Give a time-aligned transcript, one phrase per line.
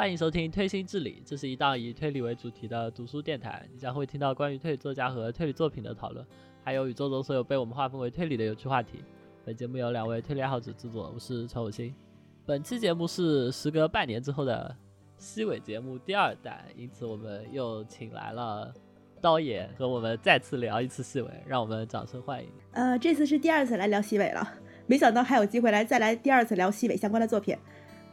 [0.00, 3.68] 欢迎收听《推心置理》，这是一档以推理为主题的读书电台。
[3.70, 6.26] 你将会听到关于推理作家和推理作品的讨论，
[6.64, 9.04] 还有宇宙中所有被我们划分为推理的有趣话题。
[9.44, 11.94] 本节目由两位推理爱好者制作，我是陈有心。
[12.46, 14.74] 本期节目是时隔半年之后的
[15.18, 18.72] 西尾节目第二弹，因此我们又请来了
[19.20, 22.48] 刀爷和我们再次聊一次西尾，让我们掌声欢迎。
[22.72, 24.50] 呃，这次是第二次来聊西尾了，
[24.86, 27.54] 没想到还有机会来再来第二次聊西尾相关的作品。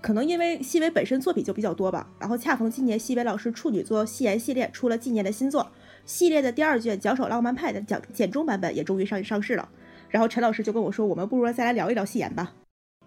[0.01, 5.69] 可能因为西尾本身作品就比较多吧，然后恰逢今年西尾老师处女作《戏言》系列出了纪念的新作，
[6.05, 9.67] 系列的第二卷《脚手浪漫派》的讲简中版本也终于上上市了。
[10.09, 12.53] 然后陈老师就跟我说，我们不如再来聊一聊戏言吧。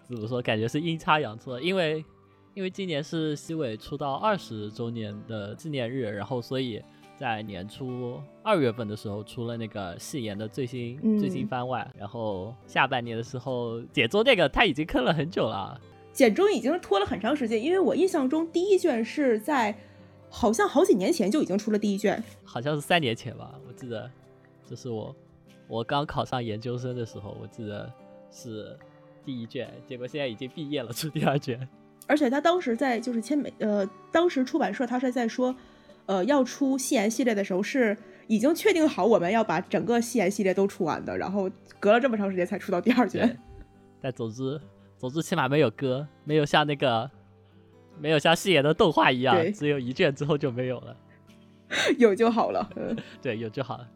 [0.03, 0.41] 怎么说？
[0.41, 2.03] 感觉是阴差阳错，因为
[2.53, 6.79] 因为今年是西尾出道二十周年的纪念日，然后所以
[7.17, 15.79] 在年初二月份的时候出了那个戏言的最新最新番外，然后下半年的时候解作那个他已经坑了很久了。
[16.13, 19.75] 简中已经拖了很长时间，因为我印象中第一卷是在
[20.29, 24.09] 好像好几年前就已经出了第一卷，好像是三年前吧，我记得，
[24.69, 25.15] 就是我
[25.67, 27.91] 我刚考上研究生的时候，我记得
[28.31, 28.77] 是
[29.25, 31.67] 第一卷，结果现在已经毕业了，出第二卷。
[32.07, 35.55] 而且他当时在就是签美呃，当时出版社他是在说，
[36.07, 43.37] 呃，要出戏言系列的时候是已经确定好我们要把整个戏言系列都出完的，然后隔了这么长时间才出到第二卷。
[44.01, 44.59] 但总之。
[45.01, 47.09] 总之，起码没有歌，没有像那个，
[47.97, 50.95] 没有像戏言的动画一样，只有一卷之后就没有了。
[51.97, 52.69] 有就好了，
[53.19, 53.89] 对，有就好了。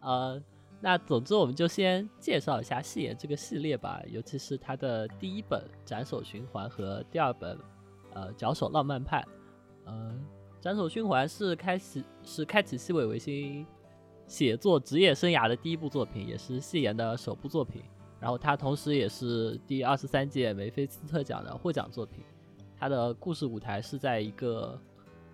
[0.00, 0.42] 呃，
[0.80, 7.56] 那总之我们就先介绍一下戏言这个系列吧，尤其是它的第一本《斩首循环》和第二本
[8.14, 9.22] 《呃脚手浪漫派》。
[9.84, 10.12] 呃，
[10.60, 13.64] 《斩首循环》是开启是开启西尾维新
[14.26, 17.84] 写作职业生涯的第一部作品，也是戏言的首部作品。
[18.20, 22.22] 然后它同时也是第二十三届梅菲斯特奖的获奖作品。
[22.78, 24.78] 它的故事舞台是在一个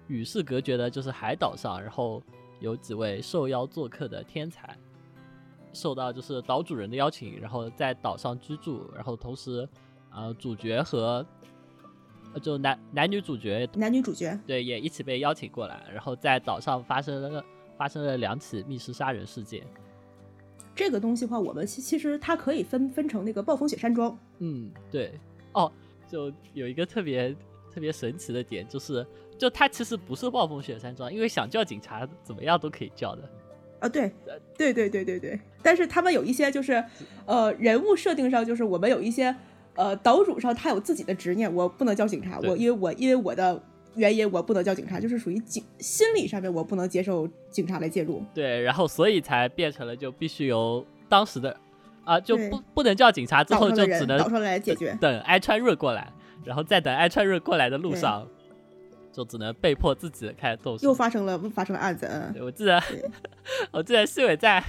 [0.06, 2.22] 与世隔绝的，就是海岛上，然后
[2.60, 4.76] 有几位受邀做客的天才，
[5.72, 8.88] 受到就是岛主人的邀请，然后在岛上居住。
[8.94, 9.68] 然后同时，
[10.10, 11.26] 呃，主角和
[12.42, 17.44] 就男男女主角，男女主角对也一起被邀请过来，然后在岛上发生了
[17.76, 19.66] 发生了两起密室杀人事件。
[20.76, 24.16] 这个东西的话，我们其其实它可以分分成那个暴风雪山庄。
[24.38, 25.18] 嗯，对，
[25.54, 25.72] 哦，
[26.06, 27.34] 就有一个特别
[27.74, 29.04] 特别神奇的点，就是
[29.38, 33.22] 就它其实不是暴风雪山庄，因为想叫警察怎么样都可以叫的。
[33.80, 34.12] 啊，对，
[34.56, 35.40] 对对对对对。
[35.62, 36.84] 但是他们有一些就是
[37.24, 39.34] 呃人物设定上，就是我们有一些
[39.74, 43.60] 呃岛主上他有自己的执念，我不能叫警察，我因为我因为我的。
[43.96, 48.22] 原因我不能叫警察，就是属于警心理上面我不能接受警察来介入。
[48.34, 51.56] 对，然后所以才变成了就必须由当时的
[52.04, 56.12] 啊就不不能叫警察，之后就只能岛上来解决，等埃川润过来，
[56.44, 58.28] 然后再等埃川润过来的路上，
[59.12, 60.86] 就只能被迫自己开始动手。
[60.86, 62.82] 又发生了发生了案子，嗯，我记得
[63.70, 64.62] 我记得西伟在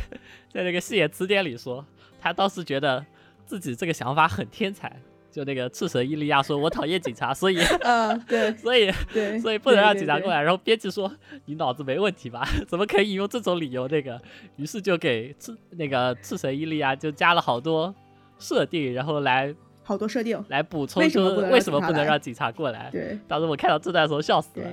[0.53, 1.85] 在那个戏野词典里说，
[2.19, 3.05] 他当时觉得
[3.45, 4.95] 自己这个想法很天才。
[5.37, 11.11] 就那个赤神伊利亚说：“我讨厌警察，所以， 嗯，对，所以，对，所以不能让警察过来。”然后编辑说
[11.45, 12.43] ：“你脑子没问题吧？
[12.67, 14.19] 怎么可以用这种理由？”那个，
[14.55, 17.93] 于是就给赤那个赤神伊利亚就加了好多
[18.39, 19.53] 设定，然后来
[19.83, 22.89] 好多设定来补充说为什么不能让警察过来。
[22.91, 24.67] 对，当时我看到这段的时候笑死了。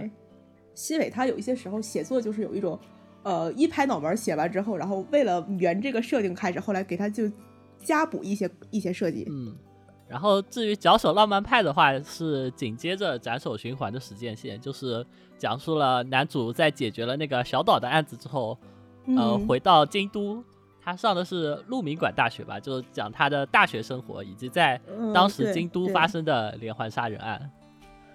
[0.74, 2.80] 西尾他有一些时候写作就是有一种，
[3.22, 7.30] 呃，一拍脑门写完之后，然后为了圆这个设定开始，后来给他就
[7.76, 9.26] 加补一些一些设计。
[9.28, 9.54] 嗯。
[10.08, 15.04] 然后至于脚手浪漫派的话，是紧接着斩首循环的时间线，就是
[15.38, 18.56] 讲述了男主在解决了那个小岛的案子之后，
[19.16, 20.44] 呃，回到京都，
[20.80, 24.80] 他上的是鹿鸣馆大学吧，就是讲他的大学生活以及在
[25.14, 27.50] 当时京都发生的连环杀人案。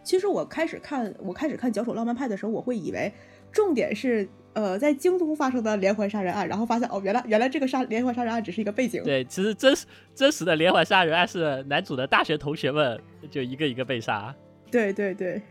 [0.03, 3.11] 其实我开始看我开始看脚手浪漫派的时候，我会以为
[3.51, 4.29] 重点是。
[4.61, 9.01] 呃，在京都发生的连环杀人案，然后发现哦，原来原来这个杀连环杀人案只是一个背景。
[9.03, 12.99] 对，其实真实真实的连环杀人案是男主的大学同学们
[13.31, 14.35] 就一个一个被杀。
[14.69, 15.41] 对对对，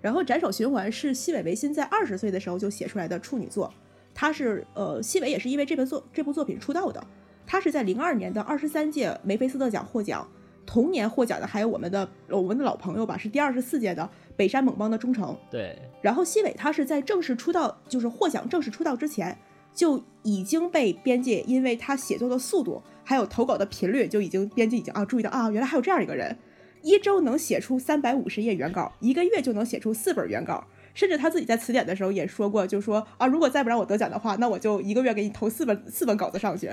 [0.00, 3.72] 然后斩首循环是西尾维新在二十岁的时候就写出来的处女作，
[4.14, 7.04] 他是呃西尾也是因为这本作这部作品出道的，
[7.46, 10.26] 他是在零二年的二十三届梅菲斯特奖获奖，
[10.64, 14.08] 同年获奖的还有我们的我们的老朋友吧，是第二十四届的。
[14.36, 15.78] 北山猛邦的忠诚，对。
[16.00, 19.36] 然后西尾他是在正式出道，就是获奖正式出道之前，
[19.74, 26.36] 就已经被编辑，因为他写作的速度还有投稿的频率，就已经编辑已经啊注意到啊，原来还有这样一个人，
[26.82, 36.70] 一周能写出三百五十页原稿，一个月就能写出四本原稿，甚至他自己在词典的时候也说过，就说啊，如果再不让我得奖的话，那我就一个月给你投四本四本稿子上去，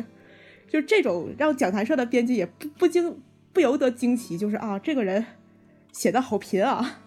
[0.68, 3.22] 就这种让讲坛社的编辑也不不惊
[3.54, 5.26] 不由得惊奇，就是啊，这个人
[5.92, 7.02] 写的好贫啊。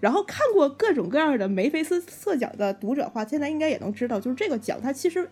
[0.00, 5.28] 然后看过各种各样的梅菲斯特奖的读者话，现在应该也能知道，就是这个奖它其实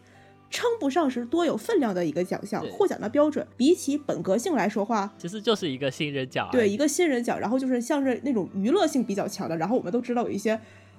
[0.50, 6.49] 称不上是多有分量的一个奖项，获奖的标准比起本格性来说话，其实就是一个新人奖。
[6.53, 10.58] 对一个新人奖，然后就是像是那种娱乐性比较强的，然后我们都知道有一些。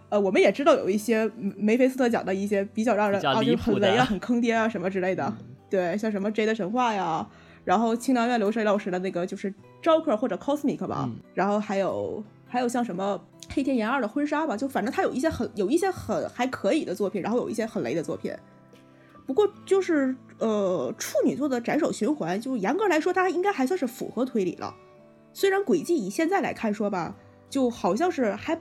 [0.09, 5.25] 呃，我们也知道有一些梅菲斯特奖的一些比较让人较啊，就很雷啊、很坑爹啊什么之类的。
[5.25, 7.27] 嗯对，像什么 J 的神话呀，
[7.65, 13.21] 然后清凉院流水老师的那个就是 Joker 或者 Cosmic 吧，嗯然后还有还有像什么
[13.53, 18.33] 黑田研二的婚纱吧，就反正他有一些很有一些很还可以的作品，然后有一些很雷的作品。
[19.25, 24.73] 不过就是呃，处女座的斩首循环，就严格来说，它应该还算是符合推理了。
[25.33, 27.13] 虽然轨迹以现在来看说吧，
[27.49, 28.57] 就好像是还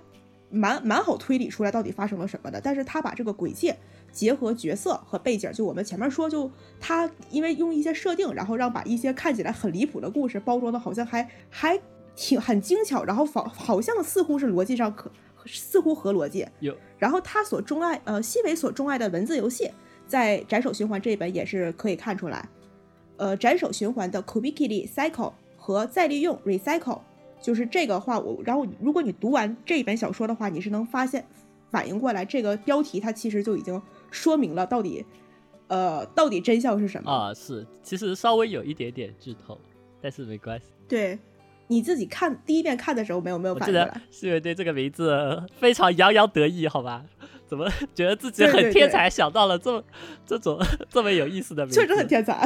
[0.50, 3.72] 蛮蛮好推理出来到底发生了什么的，但是他把这个轨迹
[4.10, 6.50] 结合角色和背景，就我们前面说，就
[6.80, 11.80] 他因为用一些设定，然后让把一些看起来很离谱的故事包装的好像还还
[12.16, 15.08] 挺很精巧，然后仿好像似乎是逻辑上可
[15.44, 16.44] 似乎合逻辑。
[16.58, 19.70] 有然后他所钟爱呃西尾所钟爱的文字游戏，
[20.08, 22.48] 在斩首循环这一本也是可以看出来。
[23.18, 27.00] 呃，斩首循环的 Kubikili Cycle 和再利用 Recycle，
[27.40, 31.24] 就是这个话我，然后如果你读完这一本小说的话，你是能发现
[31.70, 33.80] 反应过来，这个标题它其实就已经
[34.10, 35.04] 说明了到底
[35.68, 37.10] 呃到底真相是什么。
[37.10, 39.58] 啊，是，其实稍微有一点点剧透，
[40.02, 40.66] 但是没关系。
[40.86, 41.18] 对，
[41.68, 44.02] 你自己看第一遍看的时候没有没有我记得反应过来？
[44.10, 47.04] 世伟对这个名字非常洋洋得意，好吧？
[47.48, 49.82] 怎么觉得自己很天才，想到了这么
[50.26, 50.58] 这种
[50.90, 51.80] 这么有意思的名字？
[51.80, 52.44] 确实很天才，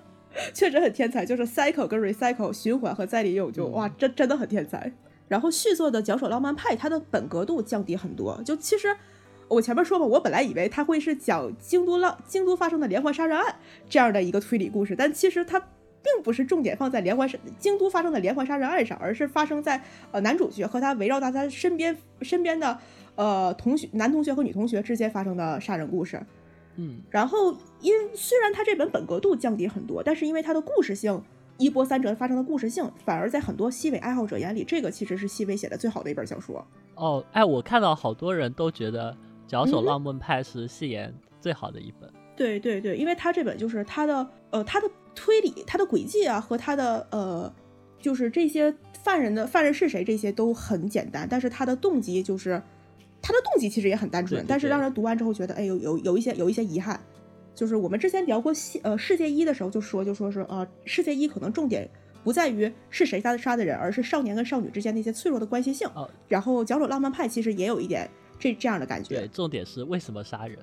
[0.52, 4.92] 确实很天才，就是 cycle 跟 recycle 循环和再利用就，哇，真真的很天才。
[5.28, 8.38] 然后续作的《脚手浪漫派》，它的本格度降低很多。
[8.44, 8.94] 就其实
[9.48, 13.56] 我前面说吧，我本来以为它会是讲京都浪京都发生的连环杀人案
[13.88, 15.58] 这样的一个推理故事，但其实它
[16.02, 22.78] 并不是重点放在连环杀京都发生的连环杀人案上，而是发生在呃男主角和他围绕在他身边身边的
[23.14, 26.20] 呃同学男同学和女同学之间发生的杀人故事。
[26.76, 31.22] 嗯，然后因虽然他这本本格度降低很多，但是因为它的故事性，
[31.58, 36.66] 一波三折发生的故事性，反而在很多西尾爱好者眼里，这个其实是西尾写的最好的一本小说。
[36.94, 39.12] 哦，哎，我看到好多人都觉得
[39.46, 42.10] 《脚手嗯浪漫派》是戏言最好的一本。
[42.34, 47.52] 对对对，因为他这本就是他的呃他的推理、他的轨迹啊和他的呃
[47.98, 48.72] 就是这些
[49.02, 52.62] 犯人的犯人是谁这些都很简单，但是他的动机就是
[53.20, 57.02] 他的动机其实也很单纯，对对但是让人读完之后觉得哎有有有一些有一些遗憾。
[57.54, 61.86] 就是我们之前聊过世呃世界一的时候就说就说是呃世界一可能重点
[62.24, 65.86] 不在于是谁杀的杀的人，而是少年跟少女之间那些脆弱的关系性。
[65.94, 68.08] 哦，然后角手浪漫派其实也有一点
[68.38, 69.28] 这这样的感觉对，。
[69.28, 70.58] 重点是为什么杀人，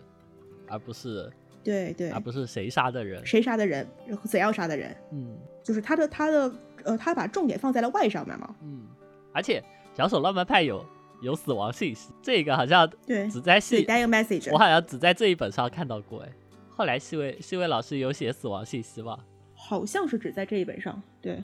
[0.67, 1.31] 而不是
[1.63, 3.25] 对对而不是谁杀的人。
[3.25, 6.51] 谁杀的人，然后怎样杀的人，嗯就是他的他的
[6.83, 8.55] 呃，他把重点放在了 Y 上面嘛。
[8.61, 8.87] 嗯，
[9.33, 9.59] 而且
[9.97, 10.81] 《小手浪漫派有》
[11.21, 16.29] 有死亡信息，这个好像对只在对戏，，dying message，我好像只在这一本上看到过哎。
[16.69, 19.19] 后来西尾西尾老师有写死亡信息吧？
[19.53, 20.99] 好像是只在这一本上。
[21.21, 21.43] 对，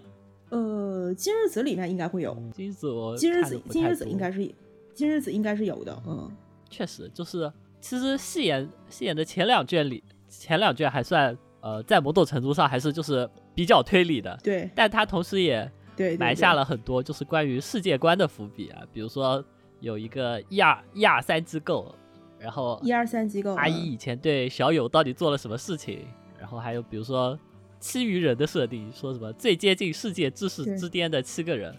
[0.50, 4.56] 呃，今日子里面应该会有，今日看得不子今日子应该是
[4.94, 6.32] 今日子应该是有的，嗯，
[6.70, 7.52] 确实就是，
[7.86, 15.72] 其实戏演戏演的前两卷里，前两卷还算呃，在某种程度上还是就是比较推理的，对但他同时也
[16.18, 19.46] 埋下了很多就是关于世界观的伏笔啊，比如说
[19.82, 21.94] 有一个一二一二三机构，
[22.40, 26.08] 然后一二三机构，阿姨嗯以前对小友到底做了什么事情，
[26.40, 27.38] 然后还有比如说
[27.80, 31.72] 七余人的设定，说什么最接近世界知识之巅的七个人，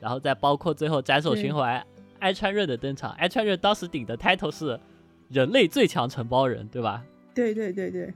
[0.00, 1.80] 然后再包括最后斩首循环
[2.18, 4.76] 安川润的登场，安川润当时顶的 title 是
[5.32, 7.02] 人类最强承包人，对吧？
[7.34, 8.12] 对对对对。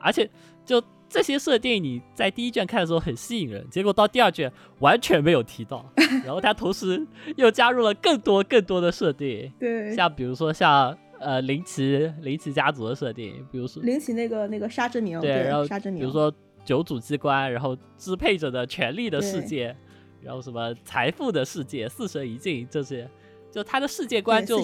[0.00, 0.28] 而且
[0.64, 5.84] 就这些设定，你在第一卷看的时候很吸引人，结果到第二卷完全没有提到，
[6.24, 7.04] 然后他同时
[7.36, 16.32] 又加入了更多更多的设定，对，像比如说像呃林奇林奇家族的设定，比如说林奇那个那个沙之名，对，然后沙之名，比如说
[16.64, 19.74] 九组机关，然后支配者的权力的世界，
[20.20, 23.08] 然后什么财富的世界、四神一境这些，
[23.50, 24.62] 就他的世界观就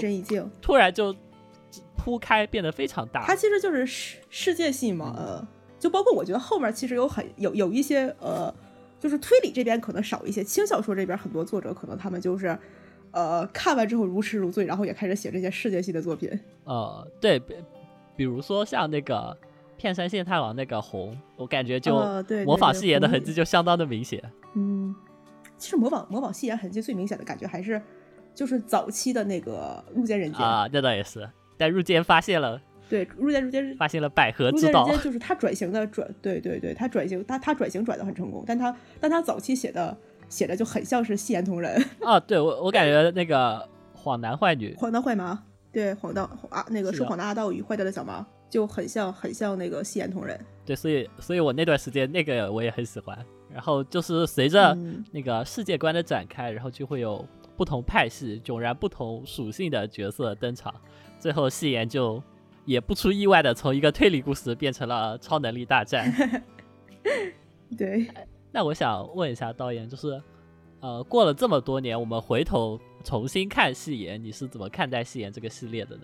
[0.61, 1.15] 突然就
[2.05, 3.25] 铺开，变得非常大。
[3.25, 5.49] 它其实就是世世界系嘛，嗯呃，
[5.81, 8.55] 就包括我觉得后面其实有很有有一些呃，
[9.01, 12.59] 就是推理这边可能少一些，轻小说这边很多作者可能他们就是
[13.11, 16.31] 呃看完之后如痴如醉，然后也开始写这些世界系的作品。
[16.65, 17.55] 呃，对，比
[18.17, 19.35] 比如说像那个
[19.79, 21.97] 片山县太郎那个红，我感觉就
[22.45, 24.23] 模仿戏言的痕迹就相当的明显。
[24.55, 24.95] 嗯，
[25.57, 27.81] 其实模仿模仿戏言痕迹最明显的感觉还是
[28.35, 31.27] 就是早期的那个入间人间，啊，那倒也是。
[31.57, 34.85] 但入间发现了，对，入间入间发现了百合之道。
[34.85, 39.97] 间人间就是他转型的转，对对对，他转型他他转型转的很成功，但他但他早期写的
[40.29, 41.83] 写的就很像是戏言同人。
[42.01, 45.43] 啊， 对我我感觉那个晃男坏女，晃荡坏马，
[45.73, 50.39] 对，晃荡啊，那个说谎的阿道与坏掉的小马，就很像很像那个戏言同人。
[50.67, 53.17] 对，所以所以我那段时间那个我也很喜欢。
[53.53, 57.25] 然后就是随着嗯那个世界观的展开，然后就会有
[57.57, 60.75] 不同派系、迥然不同属性的角色登场，
[61.25, 62.23] 最后戏言就
[62.66, 66.12] 也不出意外的从一个推理故事变成了超能力大战。
[67.78, 68.07] 对，
[68.52, 70.21] 那我想问一下导演，就是
[70.81, 76.02] 呃，过了这么多年，我们回头重新看戏言，你是怎么看待戏言这个系列的呢？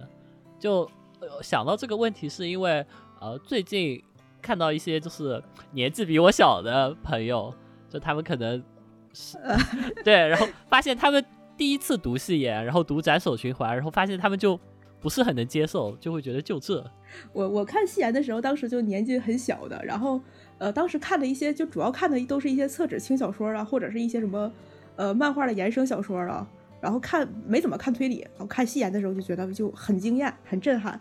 [0.58, 2.82] 就、呃、想到这个问题，是因为
[3.20, 4.02] 呃，最近
[4.40, 7.54] 看到一些就是年纪比我小的朋友，
[7.90, 8.64] 就他们可能
[9.12, 9.36] 是
[10.02, 11.22] 对，然后发现他们
[11.58, 14.58] 第一次读戏言，然后读斩首循环，然后发现他们就
[15.00, 16.85] 不是很能接受，就会觉得就这。
[17.33, 20.21] 我我看戏言的时候，当时就年纪很小的，然后
[20.59, 24.52] 呃，当时看的一些就主要看的都是一些厕纸轻小说啊，或者是一些什么
[24.97, 26.47] 呃漫画的衍生小说啊，
[26.80, 31.00] 然后看没怎么看推理，然后看戏言的时候就觉得就很惊艳、很震撼。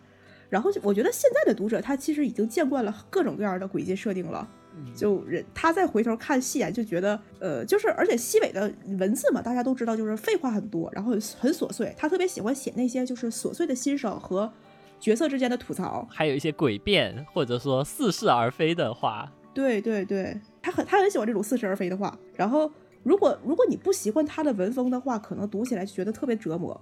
[0.50, 4.50] 然后就我觉得现在的读者他其实已经见惯了各种各样的轨迹设定了，
[4.96, 14.52] 就人他再回头看戏言就觉得呃就是而且西北的文字嘛，大家都知道就是废话很多，然后很琐碎，他特别喜欢写那些就是琐碎的心声和
[15.00, 16.08] 角色之间的吐槽。
[16.10, 22.18] 还有一些诡辩或者说似是而非的话，对对对，他很他很喜欢这种似是而非的话。
[22.36, 22.72] 然后，
[23.04, 26.80] 如果如果你不习惯他的文风的话，可能读起来就觉得特别折磨。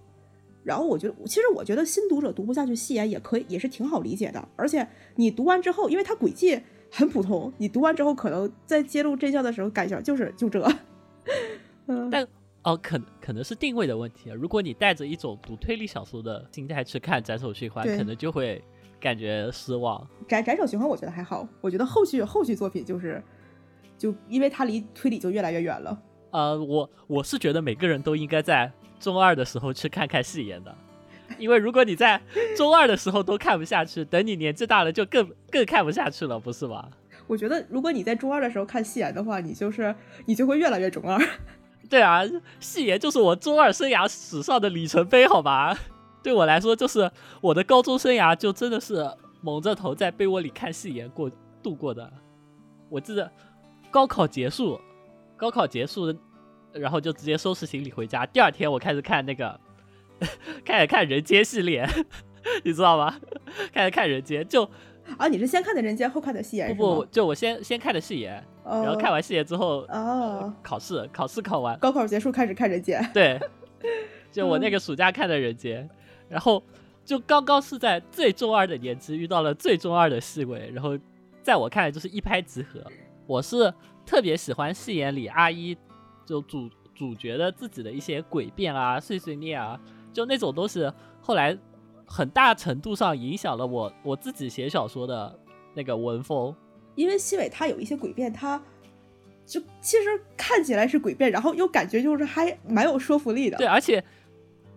[0.64, 4.48] 然后我觉得，其实我觉得新读者读不下去戏言也可以，也是挺好理解的。
[4.56, 4.86] 而且
[5.16, 6.60] 你读完之后，因为它轨迹
[6.92, 10.66] 很普通，你读完之后可能在揭露真相的时候感想就是就这。
[11.88, 12.28] 嗯，但
[12.64, 14.34] 哦，可可能是定位的问题啊。
[14.34, 18.62] 如果你带着一种读推理小说的心态去看《斩首循环》，可能就会
[19.00, 20.06] 感觉失望。
[20.28, 23.24] 斩斩首循环我觉得还好，我觉得后续后续作品就是，
[23.98, 26.02] 就因为它离推理就越来越远了。
[26.32, 30.76] 呃，我我是觉得每个人都应该在中二的时候去看看戏言的，
[31.38, 32.22] 因为如果你在
[32.56, 36.90] 中二的时候都看不下去，等你年纪大了就更更看不下去了，不是吗？
[37.28, 39.94] 我觉得如果你在中二的时候看戏言的话，你就是
[40.26, 41.20] 你就会越来越中二。
[41.90, 42.22] 对啊，
[42.60, 45.78] 戏言就是我中二生涯史上的里程碑，好吧？
[46.24, 47.10] 对我来说，就是
[47.42, 49.10] 我的高中生涯就真的是
[49.42, 51.32] 蒙着头在被窝里看戏言过
[51.64, 52.12] 度过的。
[52.90, 53.32] 我记得
[53.90, 54.80] 高考结束，
[55.38, 56.14] 高考结束，
[56.74, 58.26] 然后就直接收拾行李回家。
[58.26, 59.58] 第二天我开始看那个，
[60.66, 61.88] 开始看《人间》系列，
[62.64, 63.20] 你知道吗？
[63.74, 64.64] 开始看《人间》，就
[65.18, 73.02] 啊，你是先看的人间，后看的戏言不不，就我先先看的戏言，哦然后看完戏言之后，哦，考试考试考完，高考结束开始看人间。
[73.14, 73.40] 对，
[74.32, 75.88] 就我那个暑假看的《人间》，
[76.28, 76.62] 然后
[77.06, 80.98] 就刚刚是在最中二的年纪遇到了最中二的细尾，然后
[81.42, 82.84] 在我看来就是一拍即合。
[83.26, 83.74] 我是
[84.06, 85.78] 特别喜欢戏言里阿一
[86.26, 89.80] 就主主角的自己的一些诡辩啊、碎碎念啊，
[90.14, 91.58] 就那种东西，后来
[92.06, 95.40] 很大程度上影响了我我自己写小说的
[95.74, 96.56] 那个文风。
[96.96, 98.62] 因为西尾他有一些诡辩，他
[99.46, 103.58] 就其实看起来是诡辩，然后又感觉就是还蛮有说服力的。
[103.58, 104.04] 对，而且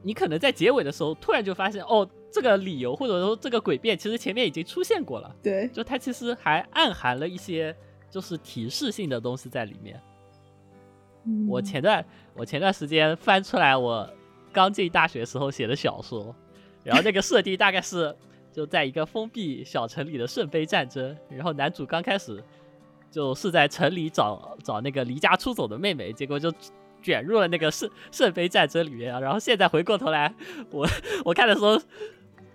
[0.03, 7.75] 你可能在结尾的时候突然就发现，哦，这个理由或者说这个诡辩其实前面已经出现过了，对，就它其实还暗含了一些
[8.11, 10.01] 就是提示性的东西在里面。
[11.49, 14.09] 我前段我前段时间翻出来我
[14.53, 16.35] 刚进大学时候写的小说，
[16.85, 18.15] 然后那个设定大概是
[18.53, 22.43] 就在一个封闭小城里的圣杯战争，然后男主刚开始
[23.11, 26.53] 就是在城里找找那个离家出走的妹妹，结果就
[27.03, 29.21] 卷入了那个圣圣杯战争里面啊。
[29.21, 30.35] 然后现在回过头来，
[30.71, 30.87] 我
[31.25, 31.81] 我看的时候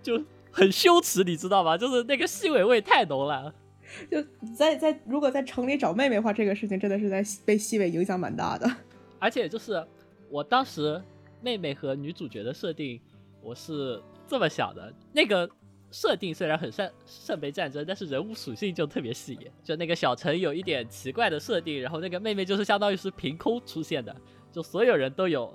[0.04, 0.22] 就
[0.52, 1.78] 很羞耻，你知道吗？
[1.78, 3.54] 就是那个西尾味太浓了。
[4.12, 4.22] 就
[4.56, 8.70] 在在如果在城里找妹妹的话，这个事情真的是在被西尾影响蛮大的。
[9.20, 9.82] 而且就是
[10.30, 11.02] 我当时
[11.46, 13.00] 妹妹和女主角的设定，
[13.40, 15.48] 我是这么想的，那个
[15.92, 24.16] 设定虽然很圣圣杯战争，但是人物属性就特别细，就那个小城有一点奇怪的设定，然后那个妹妹就是相当于是凭空出现的，
[24.52, 25.54] 就所有人都有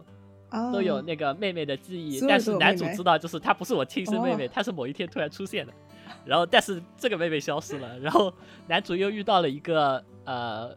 [0.49, 5.73] 啊，都有那个妹妹的记忆，但是男主知道就是她不是我亲生妹妹，哦她是某一天突然出现的。
[6.25, 8.33] 然后，但是这个妹妹消失了，然后
[8.69, 10.77] 男主又遇到了一个呃，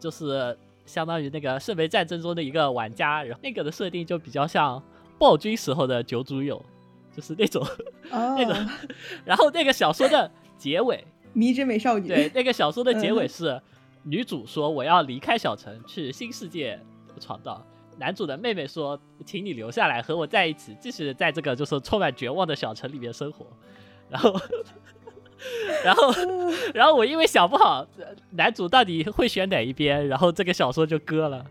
[0.00, 0.56] 就是
[0.88, 4.82] 相当于那个圣杯战争中的一个玩家，然后那个的设定就比较像
[5.18, 6.60] 暴君时候的九主友，
[7.14, 7.62] 就是那种。
[8.10, 8.68] 哦， 那种
[9.24, 11.04] 然后那个小说的结尾，
[11.34, 13.62] 迷之美少女，对，那个小说的结尾嗯是
[14.04, 16.80] 女主说我要离开小城去新世界
[17.20, 17.62] 闯荡，
[17.98, 23.46] 男主的妹妹说请你留下来和我在一起，继续在这个就是充满绝望的小城里面生活。
[24.08, 24.34] 然后，
[25.84, 26.12] 然后，
[26.74, 31.44] 然后我因为想不好呃男主到底会选哪一边，然后这个小说就搁了。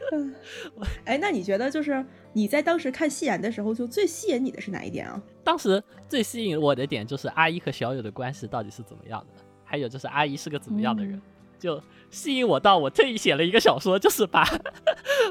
[1.04, 5.20] 哎，那你觉得就是你在当时看戏言的时候，就最吸引你的是哪一点啊？
[5.44, 11.22] 当时最吸引我的点就是阿姨和小友的关系到底是怎么样的，还有就是阿姨是个怎么样的人，嗯
[11.60, 14.42] 就吸引我到我特意写了一个小说，就是把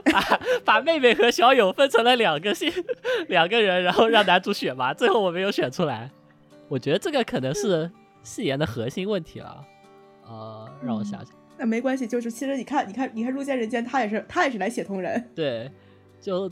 [0.05, 2.71] 把把妹妹和小友分成了两个性
[3.29, 6.12] 两个人，然后让男主选嘛，最后我没有选出来。
[6.69, 7.91] 我觉得这个可能是
[8.23, 9.65] 戏言的核心问题了。
[10.25, 11.35] 呃，让我想想。
[11.57, 15.69] 那没关系，就是其实你看，你看，你看《入间人间》，他也是他也是来写同人， 对，
[16.21, 16.49] 就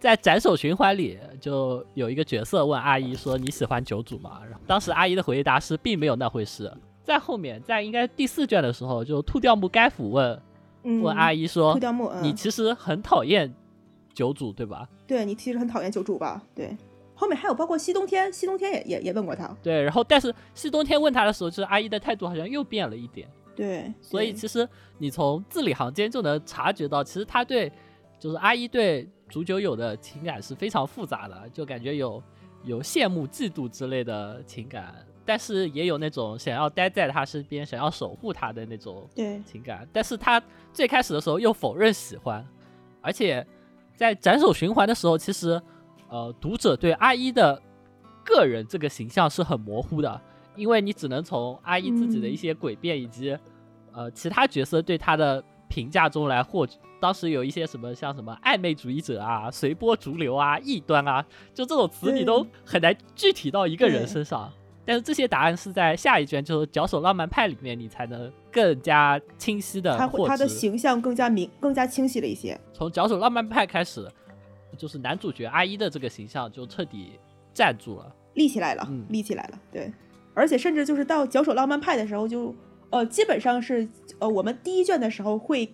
[0.00, 6.72] 在斩首循环里，就有一个角色问阿姨说：“你喜欢九主吗？”然后当时阿姨的回答是并没有那回事。
[7.04, 10.40] 在后面，在应该第四卷的时候，就兔吊木该府问
[10.84, 13.52] 嗯，问阿姨说兔吊木，：“嗯你其实很讨厌
[14.14, 16.42] 九主对吧对你其实很讨厌九主吧？
[16.54, 16.76] 对，
[17.22, 23.28] 后面还有包括西冬天，西冬天也也也问过他，？”对，然后但是西冬天问他的时候，就是阿姨的态度好像又变了一点。
[23.54, 27.70] 对，所以其实你从字里行间就能察觉到，其实他对
[28.18, 32.20] 就是阿姨对竹九友的情感是非常复杂的，就感觉有
[32.64, 34.92] 有羡慕、嫉妒之类的情感，
[35.24, 39.86] 但是也有那种想要待在他身边、想要守护他的那种对情感。
[39.92, 42.44] 但是他最开始的时候又否认喜欢，
[43.00, 43.46] 而且
[43.94, 45.60] 在斩首循环的时候，其实
[46.12, 47.60] 呃读者对阿一的
[48.22, 50.20] 个人这个形象是很模糊的，
[50.54, 53.36] 因为你只能从阿一自己的一些诡辩以及、
[53.92, 56.76] 呃其他角色对他的评价中来获取。
[57.00, 64.52] 当时有一些什么像什么暧昧主义者啊、随波逐流啊、异端啊，就这种词你都很难具体到一个人身上。
[64.84, 70.46] 但是这些答案是在下一卷，就是《脚手浪漫派》里面，你才能更加清晰的他会他的。
[70.48, 74.04] 形象更加明更加清晰了一些，从脚手浪漫派开始，
[74.76, 77.12] 就是男主角阿一的这个形象就彻底
[77.54, 78.14] 站住了。
[78.34, 79.92] 立起来了，嗯立起来了，对，
[80.32, 82.54] 而且甚至就是到脚手浪漫派的时候就，
[82.88, 83.86] 呃，基本上是
[84.18, 85.70] 呃我们第一卷的时候会，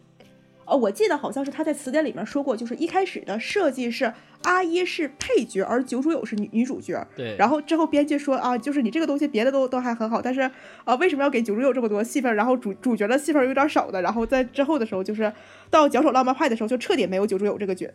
[0.65, 10.41] 呃，我记得好像是他在词典里面说过，就是一开始的设计是阿一是配角，而九主友是女女主角，对，然后之后编剧说啊，就是你这个东西别的都都还很好，但是
[10.85, 12.35] 啊，为什么要给九主友这么多戏份？
[12.35, 15.33] 然后主主角的戏份有点少的，然后在之后的时候，就是
[15.71, 17.87] 到脚手浪漫派的时候，就彻底没有九主友这个角，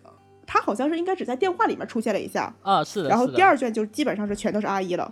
[0.53, 5.11] 他好像是应该只在电话里面出现了一下，啊是的，然后第二卷就基本上是全都是阿一了。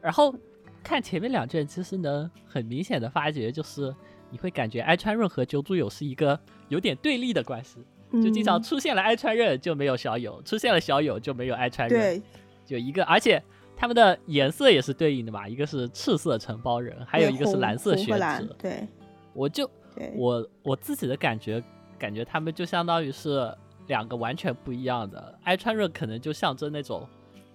[0.00, 0.34] 然后
[0.82, 3.94] 看前面两卷，其实能很明显的发觉，就是
[4.30, 7.76] 你会感觉哀川润和九主友是一个有点对立的关系，
[8.22, 8.62] 就经常嗯。
[8.62, 12.22] 出现了哀川润就没有小友，出现了小友就没有哀川润，对，
[12.64, 13.42] 就一个，而且
[13.76, 18.56] 他们的颜色也是对应的嘛，一个是赤色承包人，还有一个是蓝色选红和蓝者。
[18.58, 18.88] 对。
[19.34, 19.70] 我就，
[20.16, 21.62] 我我自己的感觉，
[21.98, 23.54] 感觉他们就相当于是
[23.90, 25.36] 两个完全不一样的。
[25.42, 27.06] 哀川润可能就象征那种，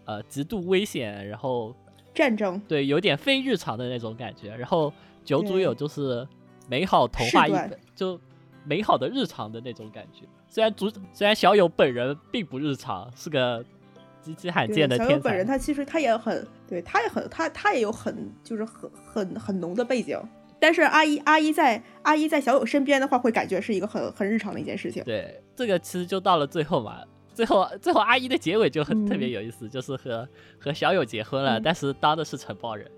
[0.04, 1.74] 呃，极度危险，然后
[2.14, 4.54] 战争对有点非日常的那种感觉。
[4.56, 4.92] 然后
[5.24, 6.28] 九主对友就是
[6.70, 8.20] 美好童话一本，就
[8.66, 10.26] 美好的日常的那种感觉。
[10.50, 13.64] 虽然主虽然小友本人并不日常，是个
[14.22, 20.22] 极其罕见的对小友天才，本人他其实他也很，对他也很他他也有很就是很很很浓的背景。
[20.60, 25.04] 但是阿一阿一在阿一在小友身边的话，会感觉是一个很很日常的一件事情。
[25.04, 27.02] 对，这个其实就到了最后嘛，
[27.34, 29.08] 最后最后阿姨的结尾就很、嗯。
[29.08, 30.28] 特别有意思，就是和
[30.60, 31.62] 和小友结婚了，嗯。
[31.64, 32.90] 但是当的是承包人，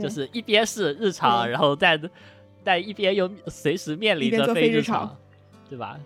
[0.00, 2.00] 就是一边是日常，然后但
[2.62, 5.08] 但一边又随时面临着非日常。
[5.08, 5.16] 常，
[5.68, 5.98] 对吧？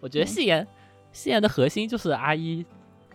[0.00, 0.66] 我觉得嗯戏言
[1.12, 2.64] 戏言的核心就是阿姨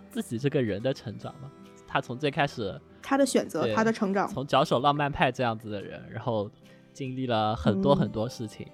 [0.09, 1.51] 自己这个人的成长嘛，
[1.87, 6.49] 她从最开始她的选择，对他的成长，从脚手浪漫派这样子的人，然后
[6.93, 7.97] 经历了很多嗯。
[7.97, 8.65] 很多事情，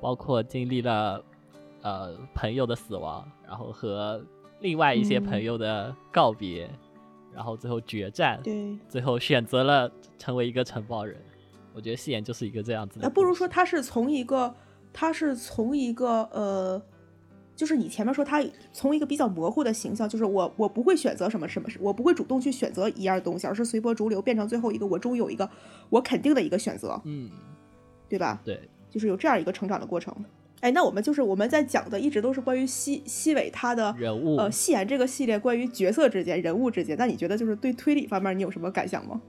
[0.00, 1.22] 包括经历了
[1.82, 4.24] 呃朋友的死亡，然后和
[4.60, 6.70] 另外一些嗯朋友的告别，
[7.34, 11.20] 然后最后决战，对，最后选择了成为一个承包人。
[11.74, 13.02] 我觉得戏言就是一个这样子的。
[13.02, 14.54] 那不如说他是从一个，
[14.92, 16.82] 他是从一个呃，
[17.56, 25.48] 就是你前面说他从一个比较模糊的形象，就是我我不会选择什么什么，我不会主动去选择一样东西，而是随波逐流，变成最后一个我终于有一个
[25.88, 27.30] 我肯定的一个选择，嗯，
[28.06, 28.40] 对吧？
[28.44, 30.14] 对，就是有这样一个成长的过程。
[30.62, 36.96] 哎，那我们就是我们在讲的一直都是关于西西尾他的人物呃戏言这个系列关于角色之间、人物之间。
[36.96, 39.20] 那你觉得就是对推理方面你有什么感想吗？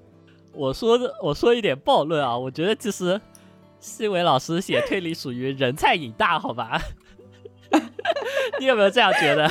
[0.54, 3.20] 我说的我说一点暴论啊，我觉得其实
[3.80, 6.80] 西尾老师写推理属于人菜瘾大，好吧？
[8.60, 9.50] 你有没有这样觉得？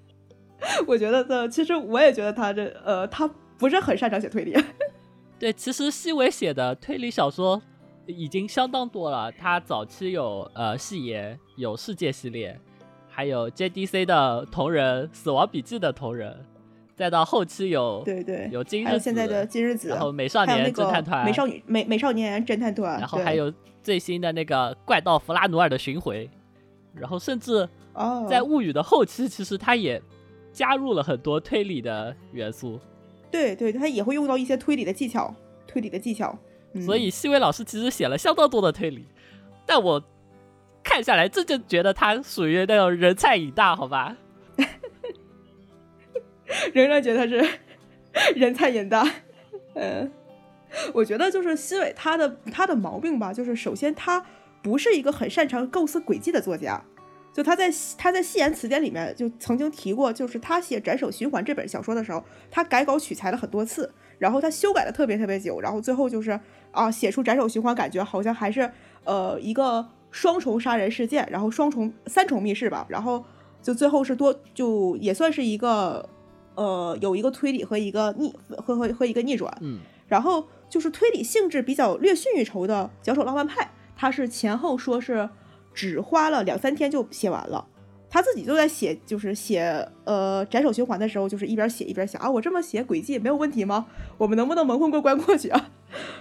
[0.86, 4.56] 我觉得的，其实我也觉得他这呃，他不是很擅长写推理。
[5.40, 7.60] 对，其实西尾写的推理小说
[8.10, 9.30] 已经相当多了。
[9.32, 12.58] 他早期有呃戏言，有世界系列，
[13.08, 16.36] 还有 JDC 的同人，死亡笔记的同人，
[16.94, 26.28] 再到后期有对对，有今日子，现在的今日子，然后美少年侦探团，美少女美美少年侦探团，然后还有最新的那个怪盗弗拉努尔的巡回，
[26.94, 30.00] 然后甚至哦，在物语的后期，其实他也
[30.52, 32.78] 加入了很多推理的元素。
[33.30, 35.34] 对对，他也会用到一些推理的技巧，
[35.66, 36.36] 推理的技巧。
[36.72, 39.04] 嗯所以西尾老师其实写了相当多的推理，
[39.66, 40.02] 但我
[40.82, 44.16] 看下来这就觉得他属于那种人菜瘾大，好吧？
[46.72, 47.58] 仍然觉得是
[48.34, 49.08] 人菜瘾大。
[49.74, 50.10] 嗯，
[50.92, 54.24] 我觉得就是西伟他的他的毛病吧，就是首先他
[54.62, 56.82] 不是一个很擅长构思轨迹的作家。
[57.32, 66.38] 就他在他在《戏言词典》里面就曾经提过，就是他写《斩首循环》这本小说的时候，他改稿取材了很多次，然后他修改了特别特别久，然后最后就是
[66.72, 68.70] 啊写出《斩首循环》，感觉好像还是
[69.04, 73.24] 呃一个双重杀人事件，然后双重三重密室吧，然后
[73.62, 76.08] 就最后是多就也算是一个
[76.54, 83.64] 呃有一个推理和一个逆和和和一个逆转，嗯然后就是推理性质比较略逊一筹的《脚手浪漫派》，
[83.96, 85.28] 他是前后说是
[85.72, 87.66] 只花了两三天就写完了。
[88.12, 93.86] 他自己就在写，就是写呃斩首循环的时候，就是一边写一边想啊，我这么写轨迹没有问题吗？
[94.18, 95.70] 我们能不能蒙混过关过去啊？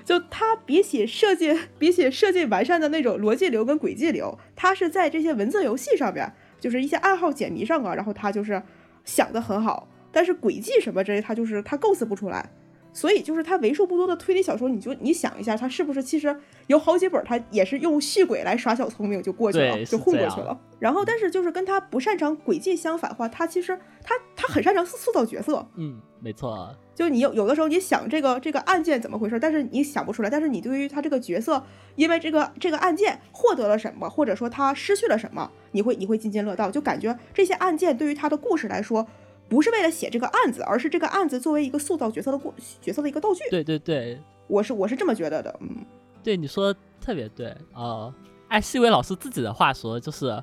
[0.03, 8.62] 就他比起设计，比起设计完善的那种逻辑流跟轨迹流，他是在这些文字游戏上面，就是一些暗号解谜上啊，然后他就是
[9.05, 12.49] 想的很好，但是轨迹什么之类，他就是他构思不出来。
[12.91, 20.60] 所以就是他为数不多的推理小说，你就你想一下，他是不是其实有好几本，他也是用续轨来耍小聪明就过去了，就混过去了。
[20.79, 25.65] 然后，但是就是跟他不擅长轨迹相反话，他其实他他很擅长塑造角色。
[25.75, 31.63] 嗯，没错，就你有有的时候你想这个这个案件怎么回事，但是你想不出来，但是你对于他这个角色，
[31.95, 39.07] 因为这个这个案件获得了什么，或者说他失去了什么，你会你会津津乐道，就感觉这些案件对于他的故事来说。
[39.47, 43.41] 不是为了写这个案子，而是这个案子作为一个塑造角色的故角色的一个道具。
[43.49, 45.83] 对对对我是我是这么觉得的，嗯，
[46.21, 48.13] 对，你说的特别对呃，
[48.49, 50.39] 按西尾老师自己的话说，就是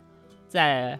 [0.48, 0.98] 在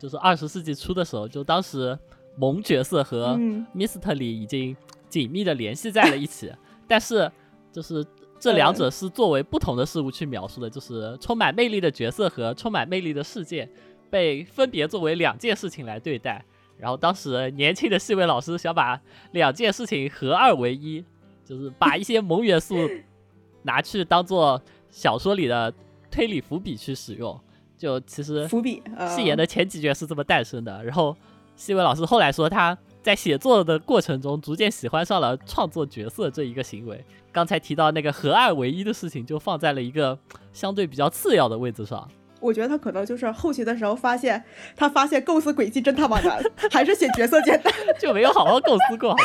[0.00, 1.96] 就是二十世纪初的时候，就当时
[2.34, 4.76] 萌角色和嗯 Mystery 已经
[5.14, 6.50] 紧密的联系在了一起，
[6.88, 7.30] 但是
[7.70, 8.04] 就是
[8.40, 13.68] 这两者是作为不同的事物去描述的，就是充满魅力的角色和充满魅力的世界
[14.10, 16.44] 被分别作为两件事情来对待。
[16.76, 19.00] 然后当时年轻的细尾老师想把
[19.30, 21.04] 两件事情合二为一，
[21.44, 22.74] 就是把一些萌元素
[23.62, 25.72] 拿去当做小说里的
[26.10, 27.40] 推理伏笔去使用。
[27.78, 28.82] 就其实伏笔。
[28.96, 30.82] 呃、戏言的前几卷是这么诞生的。
[30.82, 31.16] 然后
[31.54, 37.04] 西尾老师后来说，他在写作的过程中逐渐喜欢上了创作角色这一个行为。
[37.30, 40.18] 刚才提到那个合二为一的事情，就放在了一个
[40.54, 42.08] 相对比较次要的位置上。
[42.40, 44.42] 我觉得他可能就是后期的时候发现，
[44.74, 47.70] 他发现构思轨迹真他妈难，还是写角色简单。
[48.00, 49.10] 就没有好好构思过。
[49.10, 49.18] 好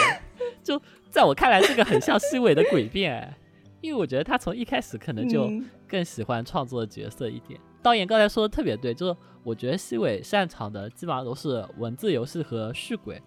[0.61, 3.37] 就在我看来，这个很像西尾的诡辩，哎
[3.79, 7.57] 因为我觉得他从一开始可能就嗯更喜欢创作角色一点。
[7.81, 13.21] 导演刚才说的特别对，就是我觉得西尾擅长的基本上都是文字游戏和续轨，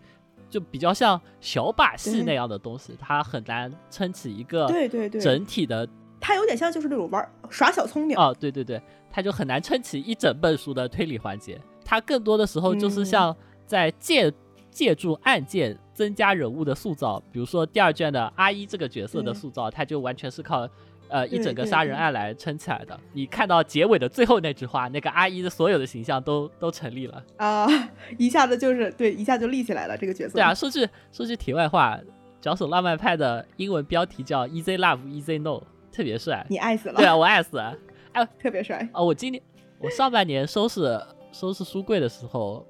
[0.52, 5.88] 就比较像小把戏那样的东西，它很难撑起一个对对对，整体的
[6.20, 8.14] 它有点像就是那种玩耍小聪明。
[8.18, 11.58] 哦，对对对，它就很难撑起一整本书的推理环节。
[11.82, 13.36] 它更多的时候就是嗯像
[13.66, 14.30] 在借、
[14.70, 20.68] 借助案件增加人物的塑造，比如说第二卷的阿一这个角色的塑造，它就完全是靠
[21.12, 22.98] 呃一整个杀人案来撑起来的。
[23.12, 27.22] 你看到结尾的最后那句话，那个阿姨的所有的形象都都成立了。
[27.37, 27.66] 啊，
[28.18, 30.33] 一下子就是对，一下就立起来了这个角色。
[30.33, 32.01] 对啊，，说句说句题外话，
[32.40, 36.46] 脚手浪漫派的英文标题叫 Easy Love Easy No，特别帅。
[36.48, 37.77] 你爱死了，对啊，我爱死了。
[38.12, 38.88] 哎特别帅。
[38.94, 39.42] 哦，我今年
[39.79, 42.66] 我上半年收拾收拾书柜的时候，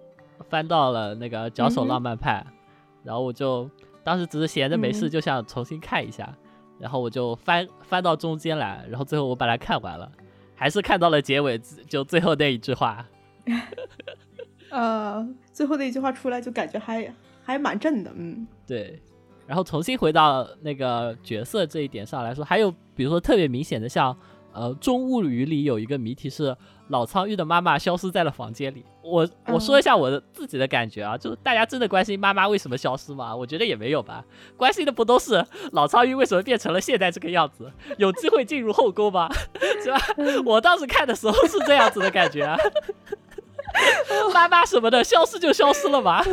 [0.50, 2.44] 翻到了那个《脚手浪漫派》
[3.04, 3.68] 然后我就
[4.04, 6.32] 当时只是闲着没事，嗯就想重新看一下，
[6.82, 10.10] 然后我就翻翻到中间来，然后最后我把它看完了，
[10.56, 11.56] 还是看到了结尾，
[11.88, 13.06] 就最后那一句话。
[14.70, 17.14] 呃，最后那一句话出来，就感觉还
[17.44, 18.10] 还蛮正的。
[18.16, 19.00] 嗯，对，
[19.46, 24.16] 然后重新回到那个角色这一点上来说，还有比如说特别明显的像。
[24.52, 26.56] 呃，《中物语》里有一个谜题是
[26.88, 28.84] 老苍玉的妈妈消失在了房间里。
[29.02, 33.34] 我我说一下我的自己的感觉啊，就是大家真的关心妈妈为什么消失吗？
[33.34, 34.24] 我觉得也没有吧，
[34.56, 39.28] 关心的不都是老苍玉为什么变成了现在这个样子，有机会进入后宫吗？
[39.82, 39.98] 是吧？
[40.46, 42.56] 我当时看的时候是这样子的感觉啊，
[44.32, 46.24] 妈妈什么的消失就消失了吧？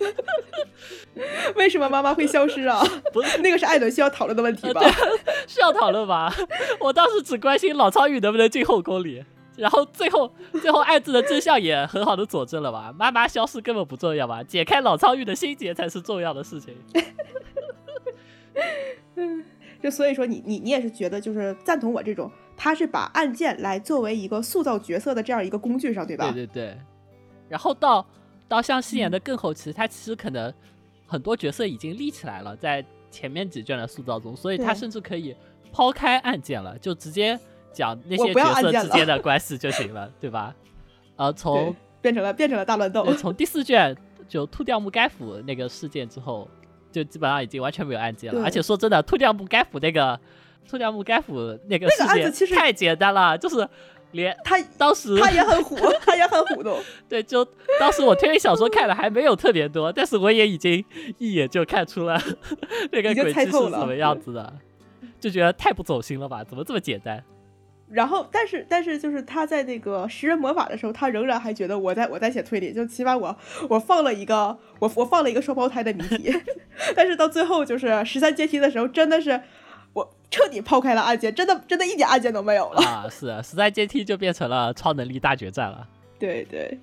[1.56, 2.82] 为什么妈妈会消失啊？
[3.12, 4.80] 不是那个是艾伦需要讨论的问题吧？
[5.46, 6.32] 是要讨论吧？
[6.80, 9.24] 我当时只关心老苍玉能不能进后宫里，
[9.56, 12.94] 然后最后最后案子的真相也很好的佐证了吧？
[12.98, 14.42] 妈妈消失根本不重要吧？
[14.42, 16.74] 解开老苍玉的心结才是重要的事情。
[19.16, 19.44] 嗯
[19.82, 26.30] 就所以说你你你也是觉得就是赞同我这种，他是把案件来作为一个塑造角色的这样一个工具上，对吧？
[26.32, 26.78] 对对对。
[27.48, 28.06] 然后到
[28.50, 30.52] 到像饰演的更后期，他其实可能
[31.06, 35.36] 很多角色已经立起来了，在前面几卷的塑造中，所以他甚至可以
[35.72, 37.38] 抛开案件了，就直接
[37.72, 40.52] 讲那些角色之间的关系就行了，对吧？
[41.14, 43.14] 呃， 从，变成了变成了大乱斗，。
[43.14, 43.96] 从第四卷
[44.28, 46.48] 就秃掉木该府那个事件之后，
[46.90, 48.42] 就基本上已经完全没有案件了。
[48.42, 50.18] 而且说真的，秃掉木该府那个
[50.68, 53.68] 秃掉木该府那个事子其实件太简单了，就是
[54.12, 56.78] 连他当时他也很虎，他也很虎动。
[57.08, 57.44] 对，就
[57.78, 60.84] 当时我推理小说看的还没有特别多，但是我也已经
[61.18, 62.20] 一眼就看出了
[62.92, 64.52] 那个已经轨迹是什么样子的，
[65.20, 66.42] 就觉得太不走心了吧？
[66.44, 67.22] 怎么这么简单？
[67.92, 73.36] 然后，但是但是就是他在那个食人魔法的时候，他仍然还觉得我在我在写推理，就起码我
[73.68, 76.32] 我放了一个我我放了一个双胞胎的谜题，
[76.94, 79.40] 但是到最后就是十三阶梯的时候，真的是我
[80.30, 82.80] 彻底抛开了案件，真的真的一点案件都没有了。
[82.82, 85.86] 啊，是啊十三阶梯就变成了超能力大决战了。
[86.18, 86.78] 对对，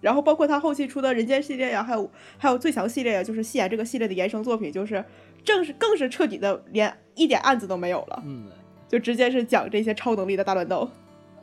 [0.00, 5.04] 然后包括他后期出的人间系列呀，还有还有最强系列呀，就是戏言这个系列的衍生作品，就是
[5.44, 8.48] 正是更是彻底的连一点案子都没有了，嗯，
[8.88, 10.88] 就直接是讲这些超能力的大乱斗。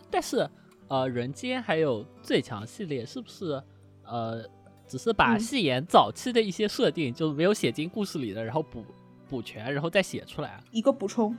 [0.09, 0.49] 但是
[0.87, 3.61] 呃，人间还有最强系列是不是
[4.05, 4.43] 呃，
[4.87, 8.85] 只是把嗯戏言早期的一些设定就没有写进故事里的，然后补
[9.29, 10.59] 补全，然后再写出来啊？
[10.71, 11.35] 一个补充，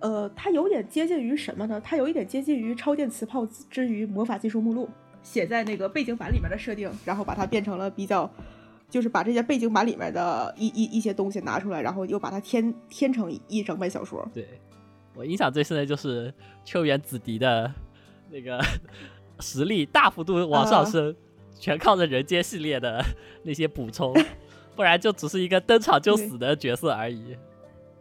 [0.00, 1.80] 呃，它有点接近于什么呢？
[1.80, 4.88] 它有一点接近于超电磁炮之于魔法技术目录
[5.22, 8.28] 写在那个背景板里面的设定，然后把它变成了比较，
[8.90, 14.28] 就是把这些背景板里面的一一一些东西拿出来，然后又把它添添成一整本小说。
[14.34, 14.46] 对
[15.14, 16.32] 我印象最深的就是
[16.64, 17.72] 秋元子迪的
[18.30, 18.60] 那个
[19.40, 21.14] 实力大幅度往上升，
[21.58, 23.04] 全靠着人间系列的
[23.44, 24.12] 那些补充，
[24.74, 27.36] 不然就只是一个登场就死的角色而已。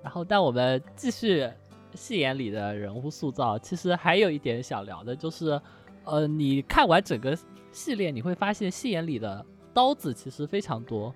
[0.03, 1.47] 然后，但我们继续
[1.93, 5.61] 戏眼里的人物塑造，其实还有一点想聊的，就是
[6.05, 7.37] 呃，你看完整个
[7.71, 11.13] 系列，你会发现戏眼里的刀子其实非常多，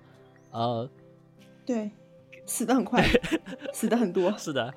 [0.52, 0.88] 呃，
[1.66, 1.90] 对，
[2.46, 3.04] 死的很快，
[3.74, 4.72] 死的很多，是的，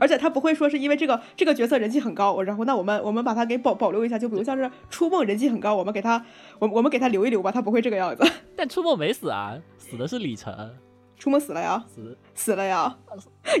[0.00, 6.26] 而且他不会说是因为这个这个角色人气很高，然后那我们我们把他给保保留一下，就比如像是初梦人气很高，我们给他
[6.58, 8.24] 我我们给他留一留吧，他不会这个样子。
[8.56, 9.56] 但初梦没死啊，
[9.92, 10.74] 死的是李晨，
[11.18, 12.96] 初梦死了呀，死死了呀！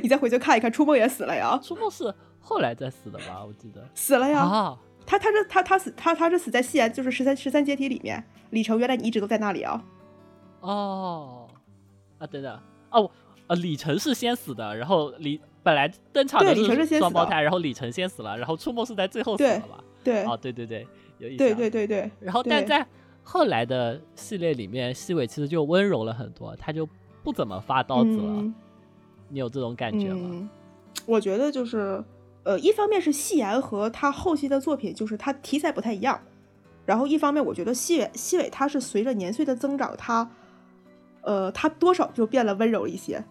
[0.02, 3.44] 你再回去看一看，初梦也死了呀，初梦是后来再死的吧？
[3.46, 4.40] 我记得死了呀。
[4.40, 8.24] 啊，他他是他他死他他是死在西安，就是十三十三阶梯里面。
[8.48, 9.84] 李晨，原来你一直都在那里啊？
[10.60, 11.48] 哦，
[12.16, 12.58] 啊，等等，
[12.92, 13.10] 哦，
[13.48, 19.84] 呃，李晨是先死的，然后李本来登场的是双胞胎，然后李晨先死了，然后初梦是在最后死对了吧？
[20.02, 21.46] 对、哦，对对对，有印象。
[21.46, 22.86] 对对对对，然后，但在
[23.22, 26.88] 后来的系列里面，西尾其实就温柔了很多，他就
[27.22, 28.24] 不怎么发刀子了。
[28.28, 28.54] 嗯
[29.34, 30.28] 你有这种感觉吗？
[30.30, 30.46] 嗯，
[31.06, 32.04] 我觉得就是，
[32.42, 36.20] 呃，一方面是戏言和他后期的作品，就是他题材不太一样，
[36.84, 40.30] 然后一方面我觉得西尾西尾他是随着年岁的增长，他，
[41.22, 43.24] 呃，他多少就变了温柔一些。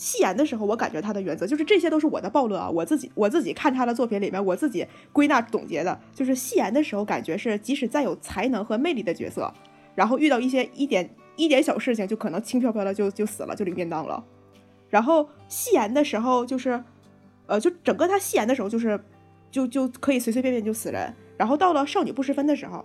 [0.00, 9.52] 戏言的时候，我感觉他的原则就是这些都是我的暴论啊，我自己我自己看他的作品里面，我自己归纳总结的，就是戏言的时候感觉是即使再有才能和魅力的角色，
[9.94, 14.24] 然后遇到一些一点一点小事情，就可能轻飘飘的就就死了，就领便当了。
[14.88, 16.82] 然后戏言的时候就是，
[17.44, 18.98] 呃，就整个他戏言的时候就是，
[19.50, 21.14] 就就可以随随便便就死人。
[21.36, 22.82] 然后到了少女不失分的时候，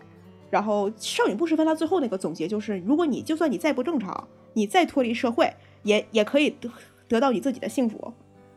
[0.49, 6.49] 然后少女不失分，他最后那个总结就是，如果你就算你再不正常，你再脱离社会，也也可以
[7.07, 8.13] 得得到你自己的幸福。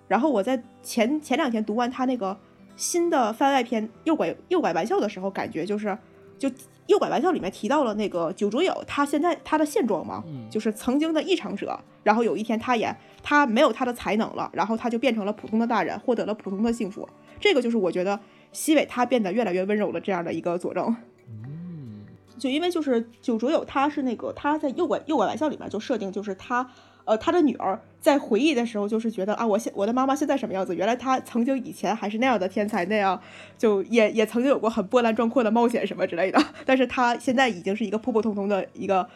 [0.07, 2.37] 然后我在前前两天读完他那个
[2.77, 5.97] 新的番外篇《诱拐诱拐玩笑》的时候，感觉就是，
[6.39, 6.49] 就
[6.87, 17.07] 《诱拐玩笑》里面提到了那个九卓友，他现在他的现状嘛，嗯就是曾经的异常者，然后有一天他也他没有他的才能了，然后他就变成了普通的大人，获得了普通的幸福。
[17.39, 18.19] 这个就是我觉得
[18.53, 20.97] 西尾他变得越来越温柔的这样的一个佐证。
[21.29, 22.07] 嗯，
[22.39, 26.67] 就因为就是九卓友他是那个他在诱拐诱拐玩笑里面就设定就是他。
[27.05, 30.75] 呃，他的女儿在回忆的时候，就是觉得啊，我现我的妈妈现在什么样子？
[30.75, 33.21] 原来她曾经以前还是那样的天才，那样
[33.59, 36.41] 就也也曾经有过很波澜壮阔的冒险什么之类的。
[36.65, 39.07] 但是她现在已经是一个普普通通的一个，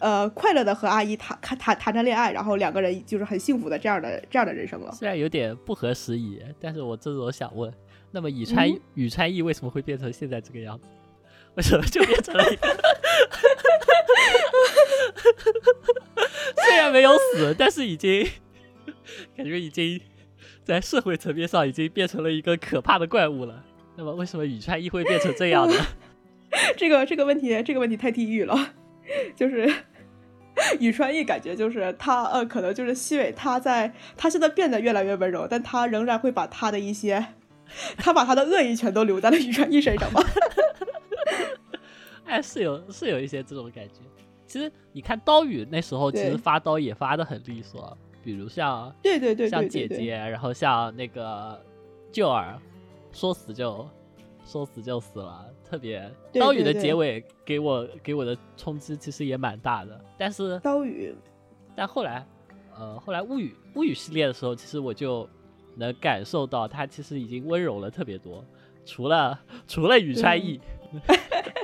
[0.00, 4.90] 呃，快乐的和阿姨谈谈谈谈着恋爱，然后两个人就是很幸福的这样的这样的人生了。
[4.92, 7.72] 虽然有点不合时宜，但是我这时候想问，
[8.10, 10.86] 那么宇川、嗯宇川义为什么会变成现在这个样子？
[11.56, 12.68] 为什么就变成了一个？
[16.56, 18.28] 虽然没有死，但是已经
[19.36, 20.00] 感觉已经
[20.64, 23.64] 在社会层面上已经变成了一个可怕的怪物了。
[23.96, 25.74] 那么为什么宇川一会变成这样呢？
[26.76, 28.74] 这个这个问题，这个问题太地狱了，
[29.36, 29.72] 就是
[30.80, 37.24] 宇川一感觉就是他呃，可能就是西尾他在他现在变得越来越温柔，但他仍然会把他的一些，
[37.96, 40.24] 他把他的恶意全都留在了宇川一身上吧。
[42.26, 44.00] 哎，是有是有一些这种感觉。
[44.46, 51.60] 其实你看刀宇那时候其实发刀也发的很利索，比如像对对对像姐姐，然后像那个
[52.12, 52.58] 救儿，
[53.12, 53.88] 说死就
[54.44, 61.14] 说死就死了，特别对刀宇的结尾给我给我的冲击其实也蛮大的，但是刀宇
[61.74, 62.24] 但后来
[62.76, 65.28] 呃后来物语物语系列的时候，其实我就
[65.74, 68.44] 能感受到他其实已经温柔了特别多，
[68.84, 70.60] 除了除了宇川义，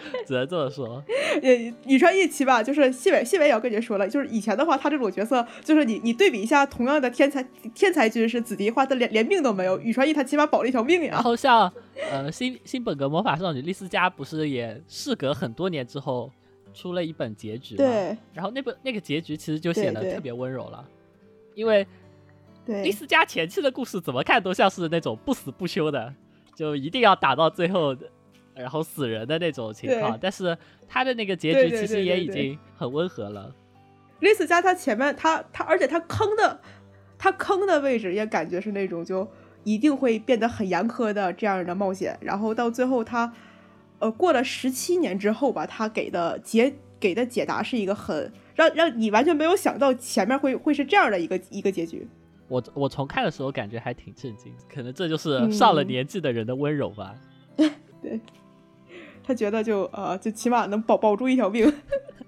[0.27, 1.03] 只能这么说。
[1.43, 7.43] 呃，宇川义起码就是细伟，细伟也要跟你说了，就是以前的话，他这种角色，就是你你对比一下，同样的天才
[7.75, 11.23] 天才军师子迪话，他连连命都没有，宇川义他起码保了一条命呀然。
[11.23, 11.73] 后像
[12.11, 16.31] 呃新新本格魔法少女丽丝佳不是也事隔很多年之后
[16.73, 17.85] 出了一本结局嘛？
[17.85, 20.85] 对然后那本那个结局其实就显得特别温柔了，
[21.55, 21.87] 因为
[22.67, 26.15] 丽对丝佳前期的故事怎么看都像是那种不死不休的，
[26.55, 28.07] 就一定要打到最后的，
[28.55, 30.19] 然后死人的那种情况。
[30.21, 30.57] 但是
[30.89, 33.55] 他的那个结对对局其实也已对对对经很温和了。
[34.21, 36.61] 丽丝加他前面他他，而且他坑的
[37.17, 39.27] 他坑的位置也感觉是那种就
[39.65, 43.33] 一定会变得很严苛的这样的冒险，然后到最后他
[43.99, 52.07] 呃过了十七年之后吧，他给的解给的解答是一个很让让你完全没有想到前面会会是这样的一个一个结局。
[52.49, 57.15] 我我重看的时候感觉还挺震惊，可能这就是上了嗯年纪的人的温柔吧。
[59.31, 61.73] 他觉得就呃就起码能保保住一条命。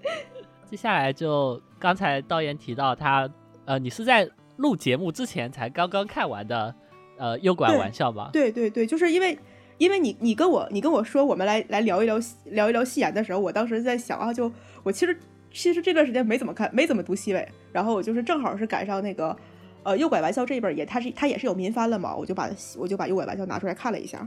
[0.71, 3.29] 接下来就刚才导演提到他，
[3.65, 6.73] 呃，你是在录节目之前才刚刚看完的，
[7.19, 8.31] 呃，诱拐玩笑吧？
[8.33, 9.37] 对对对，就是因为
[9.79, 14.51] 因为你你跟我你跟我说我们来来聊一聊聊一聊戏言的时候，我当时在想啊，就
[14.85, 15.19] 我其实
[15.51, 19.37] 其实这段时间没怎么看没怎么读西尾，然后我就是正好是赶上那个
[19.83, 24.27] 呃诱拐玩笑这一本也它是它也是有民番了嘛，我就把我就把诱拐玩笑拿出来看了一下。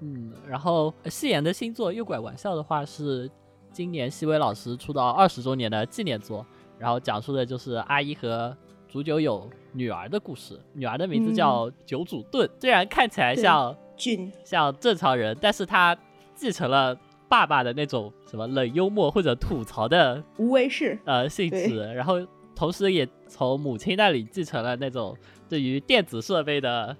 [0.00, 3.30] 嗯，然后呃戏言的新作《诱拐玩笑》的话是
[3.72, 6.44] 今年西尾老师出道二十周年的纪念作，
[6.78, 8.56] 然后讲述的就是阿一和
[8.88, 14.30] 竹久有女儿的故事，女儿的名字叫九主盾，虽然看起来像俊。
[14.44, 15.96] 像正常人，但是他
[16.34, 22.14] 继承了爸爸的那种什么冷幽默或者吐槽的无为是呃性对质，然后
[22.54, 25.16] 同时也从母亲那里继承了那种
[25.48, 26.96] 对于电子设备的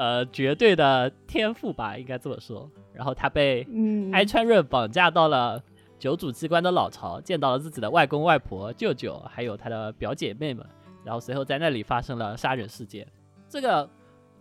[0.00, 2.70] 呃绝对的天赋吧，应该这么说。
[2.94, 5.62] 然后他被嗯哀川润绑架到了
[5.98, 10.66] 九主机关的老巢，见到了自己的外公外婆、舅舅，还有他的表姐妹们，
[11.04, 13.06] 然后随后在那里发生了杀人事件。
[13.46, 13.86] 这个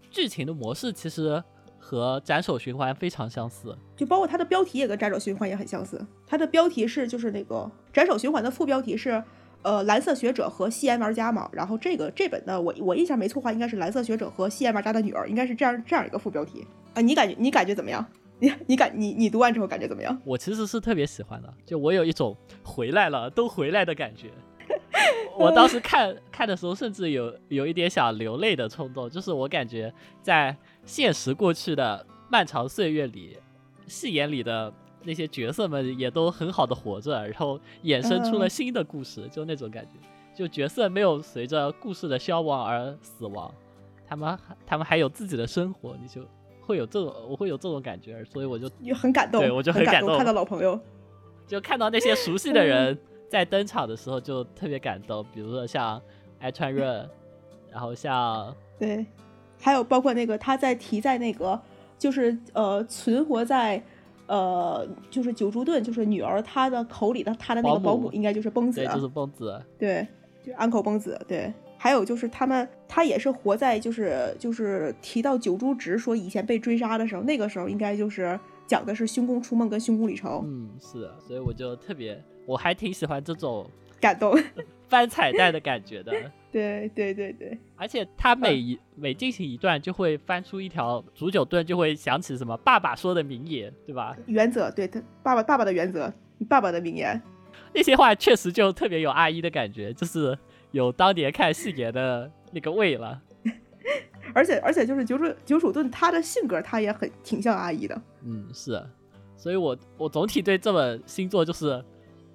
[0.10, 1.43] 剧情的模式其实
[1.78, 9.22] 和斩首循环非常相似，就包括它的标题也跟斩首循环也很相似，它的标题是就是那个斩首循环的副标题是。
[9.62, 17.02] 呃，蓝色学者和吸烟玩家嘛，然后这个这本呢我我印象没错的话，应该是蓝色学者和吸烟玩家的女儿，应该是这样这样一个副标题啊。
[17.02, 18.06] 你感觉你感觉怎么样？
[18.39, 20.17] 你你感你你读完之后感觉怎么样？
[20.24, 24.30] 我其实是特别喜欢的，就我有一种回来了都回来的感觉。
[25.38, 33.38] 我当时看看的时候，甚至有有一点想流泪的冲动，就是我感觉在现实过去的漫长岁月里，
[33.88, 34.72] 戏言里的
[35.04, 38.50] 那些角色们也都很好的活着，然后衍生出了嗯。
[38.50, 39.92] 新的故事，就那种感觉，
[40.36, 43.54] 就角色没有随着故事的消亡而死亡，
[44.08, 46.22] 他们还他们还有自己的生活，你就
[46.62, 50.80] 会有这种我会有这种感觉，所以我就就很感动，对我就很很感动看到老朋友，
[51.48, 52.98] 就看到那些熟悉的人
[53.30, 56.02] 在登场的时候就特别感动，比如说像
[56.40, 57.10] 爱川润，
[57.72, 59.06] 然后像 对，
[59.60, 61.60] 还有包括那个他在提在那个
[61.98, 63.82] 就是呃存活在
[64.30, 70.08] 呃就是九珠盾就是女儿她的口里的她的那个保姆应该就是崩子啊，对就是崩子，对，
[70.46, 71.52] 就安口崩子，对。
[71.82, 78.38] 还有就是他们，他也是活在就是就是提到九珠直说以前被追杀的时候，那个时候应该就是
[78.68, 83.65] 讲的是凶宫出梦跟凶宫里愁，嗯是，所以我就特别我还挺喜欢这种
[84.00, 84.36] 感动。
[84.89, 86.12] 翻彩蛋的感觉的。
[86.52, 94.18] 对对对对，而且他每嗯一、每进行一段，就会翻出一条煮酒炖，就会想起什么爸爸说的名言，对吧？
[94.26, 96.12] 原则，对他爸爸爸爸的原则，
[96.50, 97.22] 爸爸的名言。
[97.72, 100.36] 那些话确实就特别有阿姨的感觉，就是
[100.72, 103.22] 有当年看戏言的那个味了。
[104.34, 108.02] 而且而且就是九主九主盾他的性格，他也很挺像阿姨的。
[108.24, 108.84] 嗯，是，
[109.38, 111.84] 所以我我总体对这本星座就是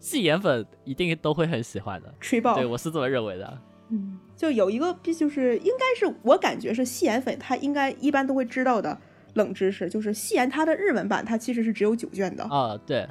[0.04, 2.54] 戏言粉一定都会很喜欢的，吹爆。
[2.54, 3.58] 对，我是这么认为的。
[3.88, 8.98] 嗯，就有一个必就是应该是我感觉是戏言粉，他应该一般都会知道的
[9.32, 13.08] 冷知识，就是戏言它的日文版它其实是只有九卷的，啊，对，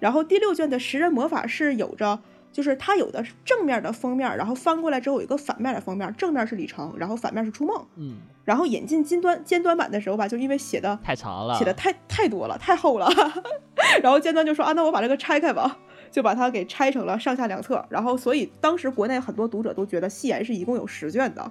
[0.00, 2.18] 然后第六卷的食人魔法是有着，
[2.50, 7.86] 就是它有的是正面的封面，然后翻过来之后有一个反面的封面，正面是李成，然后反面是初梦。
[7.96, 13.08] 嗯，然后引进尖端尖端版的时候吧，就因为写的太长了，写的太太多了，太厚了，
[14.02, 15.78] 然后尖端就说啊，那我把这个拆开吧，
[16.14, 17.84] 就把它给拆成了上下两册。
[17.90, 21.50] 然后，所以当时国内很多读者都觉得戏言是一共有十卷的，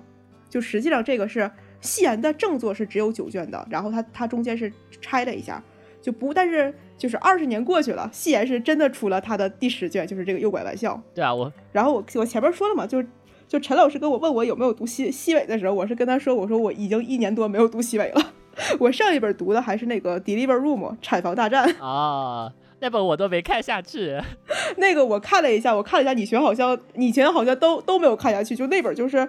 [0.50, 1.52] 就实际上这个是
[1.82, 5.62] 戏言的正作是只有九卷的，然后它它中间是拆了一下，
[6.02, 11.04] 就不，但是就是二十年过去了，戏言是真的出了它的第十卷，就是这个诱拐玩笑。
[11.14, 13.08] 对啊，我然后我我前面说了嘛，就是
[13.50, 18.34] 就陈老师跟我问我有没有读西西尾的时候，我是跟他说，我说我已经一年多没有读西尾了。
[18.80, 22.54] 我上一本读的还是那个《Deliver Room》产房大战啊，
[22.84, 24.20] 那本我都没看下去。
[24.76, 28.54] 那个我看了一下，我看了一下，你全好像以前好像都都没有看下去。
[28.58, 29.26] 就那本就是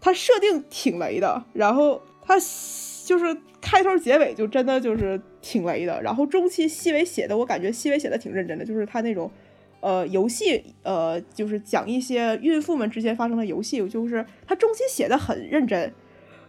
[0.00, 2.36] 它设定挺雷的，然后它
[3.04, 6.00] 就是开头结尾就真的就是挺雷的。
[6.00, 9.30] 然后中期西尾写的，我感觉西尾写的挺认真的，就是他那种
[9.80, 15.92] 呃游戏呃就是讲一些孕妇们之间发生的游戏，就是他中期写的很认真。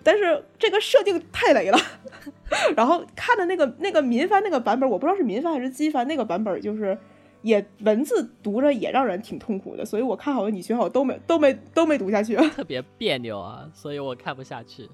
[0.05, 1.77] 但是这个设定太雷了，
[2.77, 6.95] 然后看的那个那个民番那个版本，我不知道是民番还是机番，那个版本就是
[7.41, 14.87] 也文字读着也让人挺痛苦的，所以我看好了你学好都没都没都没读下去， 特别别扭啊，所以我看不下去。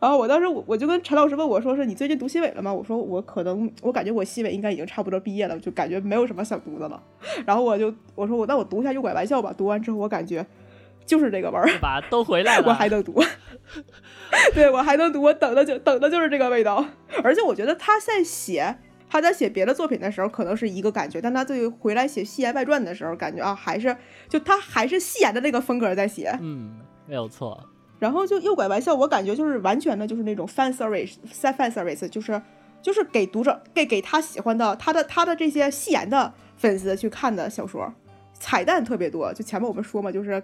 [0.00, 2.72] 然后我当时我我就跟陈老师问我说是你最近读西尾了吗？
[2.74, 7.00] 我说我可能我感觉我西尾应该已经差不多毕业了，就感觉没有什么想读的了。
[7.46, 10.44] 然后我就我说我那我读一下右拐玩笑吧，读完之后我感觉。
[11.10, 12.00] 就是这个味儿，吧？
[12.08, 13.20] 都回来了， 我还能读，
[14.54, 16.84] 对我还能读，我等的就等的就是这个味道。
[17.24, 18.76] 而且我觉得他在写
[19.08, 23.96] 他在写别的作品的时候，可能是一个感觉，但他对回来写《戏言外传》的时候，感觉啊，还是
[24.28, 27.60] 就他还是戏言的那个风格在写，嗯，没有错。
[27.98, 32.40] 然后就诱拐玩笑，我感觉就是完全的就是那种 fan service，fan service，就是
[32.80, 37.92] 就是给读者给给他喜欢的他的他的这些戏言的粉丝去看的小说，
[38.32, 39.34] 彩蛋特别多。
[39.34, 40.40] 就前面我们说嘛，就是。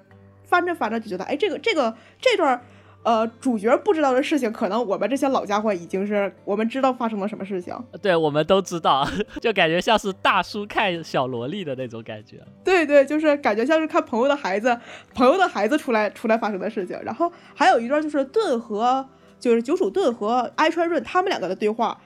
[0.46, 2.60] 翻着翻着就觉得，哎，这个这个这段，
[3.02, 7.76] 呃，主角不知道的事情，可能我们这些老家伙已经是我们知道发生了什么事情。
[8.00, 9.06] 对，我们都知道，
[9.40, 12.40] 就感觉像是大叔看小萝莉的那种感觉。
[12.64, 14.78] 对对，就是感觉像是看朋友的孩子，
[15.14, 16.98] 朋友的孩子出来出来发生的事情。
[17.04, 19.06] 然后还有一段就是盾和
[19.38, 21.96] 就是九属盾和哀川润他们两个的对话，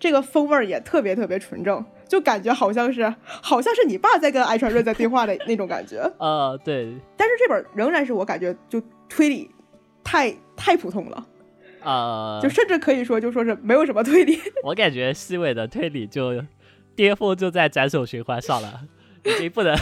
[0.00, 1.84] 这个风味儿也特别特别纯正。
[2.08, 5.98] 就感觉好像是，好像是你爸在跟艾川润在对话的那种感觉。
[6.18, 6.92] 呃，对。
[7.16, 9.48] 但是这本仍然是我感觉就推理
[10.02, 11.26] 太太普通了，
[11.84, 14.40] 呃，就甚至可以说就说是没有什么推理。
[14.64, 16.42] 我感觉西尾的推理就
[16.96, 18.80] 巅峰就在斩首循环上了，
[19.22, 19.72] 已经不能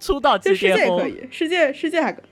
[0.00, 1.00] 出道即巅峰。
[1.00, 2.22] 世界可以，世界世界还可，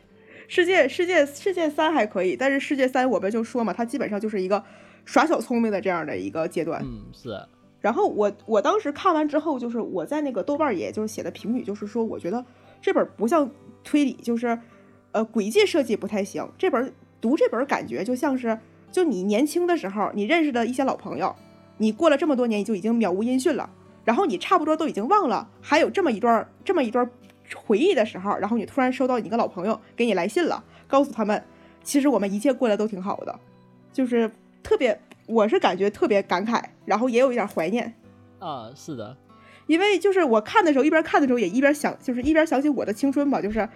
[0.48, 4.64] 世界世界世界三还可以，但是世界三我们就说嘛，它基本上就是一个
[5.11, 6.80] 耍小聪明的这样的一个阶段。
[6.84, 7.36] 嗯，是。
[7.80, 12.44] 然后我我当时看完之后，就是我在那个豆瓣也就是写的评语，就是说我觉得
[12.80, 13.50] 这本不像
[13.82, 14.56] 推理，就是
[15.11, 16.48] 呃轨迹设计不太行。
[16.56, 18.56] 这本读这本感觉就像是
[18.92, 21.34] 就你年轻的时候你认识的一些老朋友，
[21.78, 23.68] 你过了这么多年你就已经渺无音讯了，
[24.04, 27.11] 然后你差不多都已经忘了还有这么一段这么一段
[27.56, 31.42] 回忆的时候，然后你突然收到你一个老朋友给你来信了，告诉他们
[31.82, 33.40] 其实我们一切过得都挺好的，
[33.92, 34.30] 就是
[34.62, 34.98] 特别。
[35.26, 37.94] 我是感觉特别感慨，然后也有一点怀念，
[38.40, 39.16] 啊，是的，
[39.68, 43.68] 因为就是我看的时候，一边看的时候也一边想，就是一边想起我的青春吧，就是，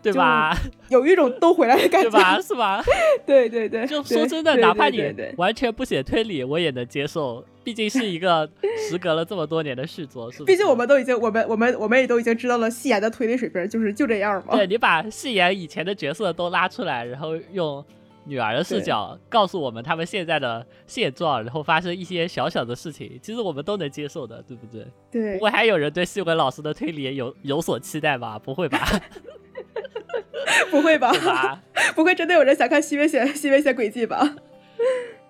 [0.00, 0.56] 对吧？
[0.88, 2.40] 有一种都回来的感觉，吧？
[2.40, 2.82] 是吧？
[3.26, 8.48] 对对对，就说真的，哪怕你完全不写推理，我也能接受，毕竟是一个
[8.88, 10.42] 时隔了这么多年的续作，是。
[10.44, 14.56] 毕竟我们都已经，我们我们我们也都已经知道了戏言的推理水平，就是就这样嘛。
[14.56, 17.84] 对你把戏言以前的角色都拉出来，然后用。
[18.26, 24.86] 女儿的视角告诉我们他们现在的现状，然后发生一些小小的事情，其实我们都能接受的，对不对？
[25.10, 25.38] 对。
[25.38, 28.38] 不会还有人对细文老师的推理有有所期待吧？
[28.38, 28.84] 不会吧？
[30.70, 31.12] 不会吧？
[31.24, 31.62] 吧？
[31.94, 34.36] 不会真的有人想看西尾写西尾写轨迹吧？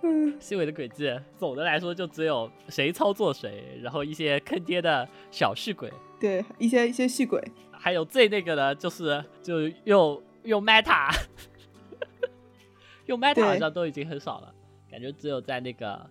[0.02, 7.42] 嗯，西尾的轨迹，总的来说就只有谁操作谁，然后一些坑爹的小续鬼，对，一些一些续鬼，
[7.72, 11.10] 还有最那个的就是就用用 meta。
[13.06, 14.54] 用 Meta 好像都已经很少了，
[14.90, 16.08] 感觉只有在那个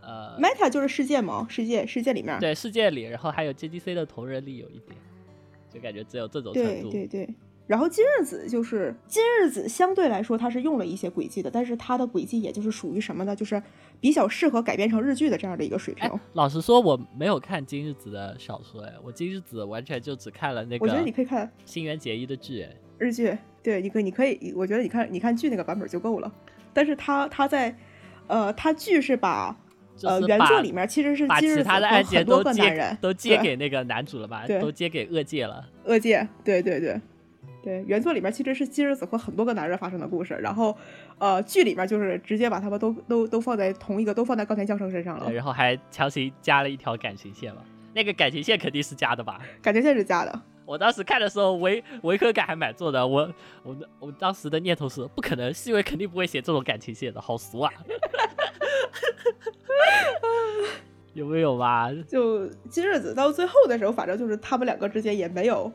[0.00, 4.96] 呃，Meta 就是世界嘛，世界世界里面，对世界里，然后还有 JDC 的同人里有一点，
[5.72, 6.90] 就感觉只有这种程度。
[6.90, 7.34] 对对对，
[7.66, 13.34] 然后今日子就是今日子相对来说它是用了一些轨迹的，但是它的轨迹也就是属于什么呢？
[13.34, 13.60] 就是
[14.00, 16.08] 比较适合改编成日剧的这样的一个水平。
[16.34, 20.84] 老实说，我没有看今日子的小说，哎，我今日子完全就只看了那个。
[20.84, 23.36] 我觉得你可以看新垣结衣的剧，哎，日剧。
[23.62, 26.32] 对，你可你可以，我觉得你看你看剧那个版本就够了。
[26.72, 27.74] 但是他他在，
[28.28, 29.56] 呃，他剧是把
[30.02, 34.44] 呃原作里面其实是其他的案件都接都借给那个男主了吧？
[34.60, 35.68] 都借给恶界了。
[35.84, 37.00] 恶界，对对对
[37.64, 40.76] 对，原作里面其实是金日子和很多个男人发生的故事，然后
[41.18, 45.32] 呃剧里面就是直接把他们都都都放在同一个都放在高田将生身上了。
[45.32, 47.62] 然后还强行加了一条感情线嘛。
[47.92, 49.40] 那个感情线肯定是加的吧？
[49.60, 50.42] 感情线是加的。
[50.66, 57.72] 我当时看的时候违违和感还蛮重的，我我我当时的念头是不可能，细微肯定不会写这种感情线的，好俗啊！
[61.14, 61.90] 有没有吧？
[62.06, 65.72] 就今日子到最后的时候，反正就是他们两个之间也没有，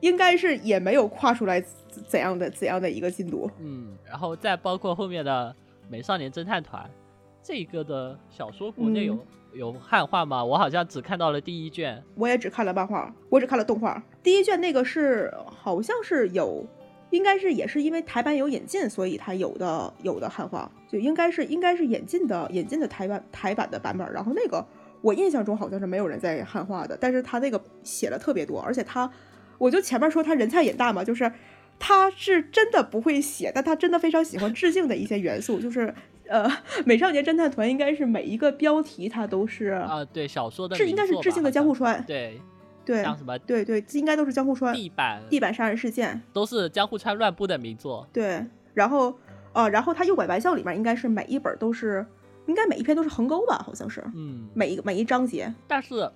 [0.00, 1.62] 应该是也没有跨出来
[2.08, 3.50] 怎样的怎样的一个进度。
[3.60, 5.54] 嗯，然后再包括后面的
[5.88, 6.90] 美少年侦探团，
[7.42, 9.18] 这个的小说国内有。
[9.54, 10.44] 有汉化吗？
[10.44, 14.02] 我好像只看到了第一卷，我也只看了漫画，我只看了动画。
[14.22, 16.66] 第一卷那个是好像是有，
[17.10, 24.12] 应该是也是因为台版有引进，所以它有的有的汉化，就应该是应该是引进的引进的台版台版的版本。
[24.12, 24.66] 然后那个
[25.00, 29.08] 我印象中好像是没有人在汉化的，但是他那个写了特别多，而且他，
[29.58, 31.30] 我就前面说他人菜瘾大嘛，就是
[31.78, 35.94] 他是真的不会写，但他真的非常喜欢致敬的一些元素，就是。
[36.28, 36.50] 呃，
[36.86, 42.40] 美少年侦探团应该是每一个标题它都是啊，对小说的是应该是致敬的江户川，对
[42.84, 49.14] 对，像什么对对，应该都是江户川地板地板杀人事件都是江户川乱步的名作，对，然后
[49.52, 52.04] 呃，然后他右拐玩笑里面应该是每一本都是
[52.46, 56.10] 应该每一篇都是横沟吧，好像是，嗯，每一个每一章节，但是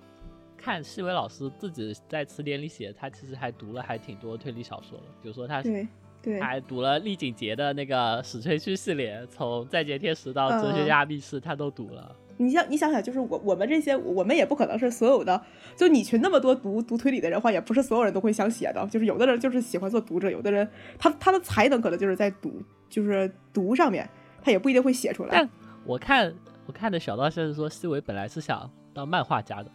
[0.57, 5.87] 看细微老师自己在词典里写，他其实还读了还挺多推理小说的，比如说他对。
[6.21, 12.15] 对，还读了丽景节的那个史吹区系列，从再见天使到哲学家密室，他都读了。
[12.37, 15.41] 你想，你想想，就是我我们这些，我们也不可能是所有的，
[15.75, 18.87] 就你群那么多读读推理的人话，也不是所有人都会想写的。
[18.89, 20.65] 就是有的人就是喜欢做读者，有的人
[20.97, 24.09] 他他的才能可能就是在读，就是读上面，
[24.41, 25.29] 他也不一定会写出来。
[25.31, 25.49] 但
[25.85, 26.33] 我看
[26.65, 29.69] 我看的小道消息说，西维本来是想当漫画家的。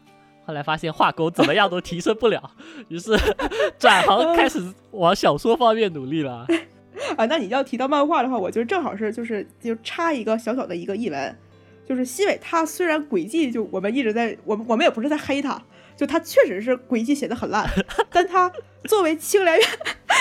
[0.46, 2.50] 后来发现画工怎么样都提升不了，
[2.88, 3.16] 于是
[3.78, 6.46] 转行开始往小说方面努力了。
[7.16, 11.36] 啊，那你要提到漫画的话，我就正好是就是就插一个小小的一个译文，
[11.84, 15.60] 就是西尾他虽然轨迹就我们一直在我们我们也不是在黑他，
[15.96, 17.68] 就他确实是轨迹写的很烂，
[18.10, 18.50] 但他
[18.84, 19.68] 作为青莲院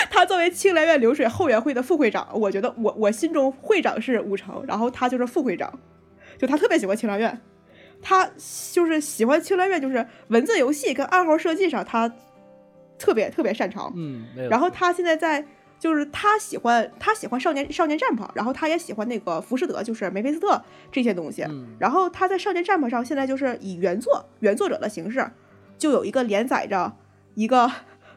[0.10, 5.72] 他作为青莲院流水后援会的副会长，我觉得我我心中会长是武成，然后他就是副会长，
[6.40, 7.42] 就他特别喜欢青莲院。
[8.04, 8.30] 他
[8.74, 12.12] 就是喜欢青兰院，就是文字游戏跟暗号设计上，他
[13.00, 13.92] 特别特别擅长。
[13.96, 15.44] 嗯，然后他现在在，
[15.80, 21.44] 就是他喜欢他喜欢少年少年 Jump，然后他也喜欢那个浮士德，就是梅菲斯特这些东西。
[21.44, 25.26] 嗯然后他在少年 Jump 上现在就是以原作 原作者的形式，
[25.78, 26.94] 就有一个连载着
[27.36, 27.72] 一个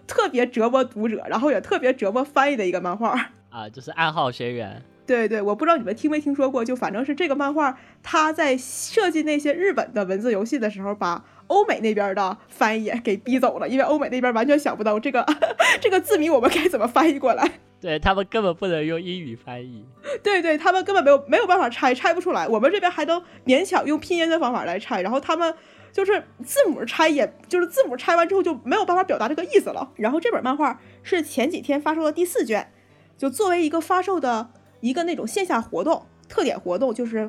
[0.07, 4.83] 特别折磨读者，然后也特别折磨翻译的一个漫画 啊，就是暗号学员。
[5.07, 15.25] 对对，我不知道你们听没听说过，就反正是这个漫画，他在设计那些日本的文字游戏的时候，把欧美那边的翻译给逼走了，因为欧美那边完全想不到这个
[15.81, 17.49] 这个字谜我们该怎么翻译过来。
[17.81, 19.85] 对他们根本不能用英语翻译。
[20.25, 22.49] 对对，他们根本没有没有办法拆，拆不出来。
[22.49, 25.55] 我们这边还能勉强用拼音的方法来拆，然后他们
[25.93, 29.93] 就是字母拆，也就是字母拆完之后就没有办法表达这个意思了。
[29.95, 32.73] 然后这本漫画是前几天发售的第四卷，
[33.17, 34.51] 就作为一个发售的。
[34.87, 37.29] 一个那种线下活动，特点活动就是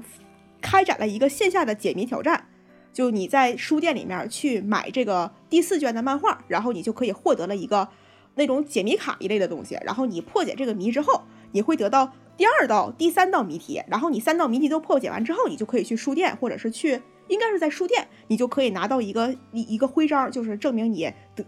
[0.62, 2.45] 开展了一个线下的解谜挑战。
[2.93, 7.89] 就你在书店里面去买这个第四卷的漫画，然后你就可以获得了一个
[8.36, 9.76] 那种解谜卡一类的东西。
[9.84, 13.82] 然后你破解这个谜之后，你会得到第二道、第三道谜题。
[13.88, 21.43] 然后你三道谜题都破解完之后，你就可以去书店，或者是去应该是在书店，你就可以拿到一个一一个徽章，就是证明你得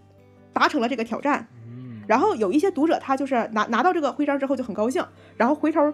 [0.54, 1.48] 达成了这个挑战。
[2.10, 5.06] 然后有一些读者，他就是拿拿到这个徽章之后就很高兴，
[5.38, 5.94] 然后回头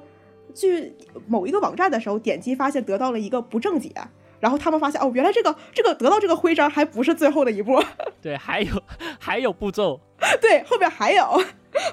[0.54, 0.96] 去
[1.28, 3.92] 某一个网站的时候点击，发现得到了一个不正解，
[4.40, 7.84] 然后他们发现哦，原来这个这个得到这个徽章还不是最后的一步，
[8.24, 8.82] 对，还有
[9.20, 10.00] 还有步骤，
[10.40, 11.26] 对，后面还有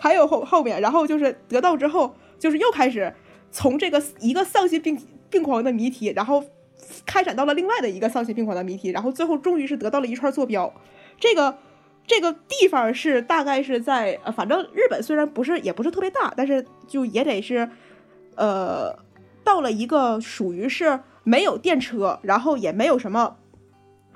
[0.00, 3.12] 还有后后面，然后就是得到之后，就是又开始
[3.50, 4.96] 从这个一个丧心病
[5.30, 6.44] 病狂的谜题，然后
[7.04, 10.72] 开展到了另外的一个丧心病狂的谜题，然后最后终于是得到了一串坐标，
[11.18, 11.58] 这个。
[12.04, 17.68] 这个地方是大概是在呃，反正日本虽然不是也不是特别大，但是就也得是，
[18.34, 18.92] 呃，
[19.44, 23.36] 到了一个属于是没有电车，然后也没有什么，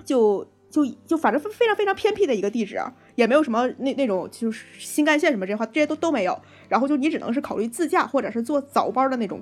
[0.05, 2.79] 就就就反正非常非常偏僻的一个地址，
[3.15, 9.41] 也没有什么那那种就是新干线什么这些话这些都都没有，然后就你只能是考虑自驾或者是坐早班的那种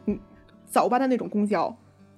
[0.67, 1.75] 早班的那种公交。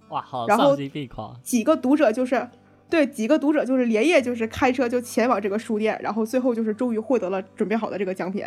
[0.09, 1.35] 哇，好丧心病狂！
[1.43, 2.49] 几个读者就是。
[2.89, 8.47] 对，几个读者就是连夜就是开车就前往这个书店，然后最后就是终于获得了准备好的这个奖品，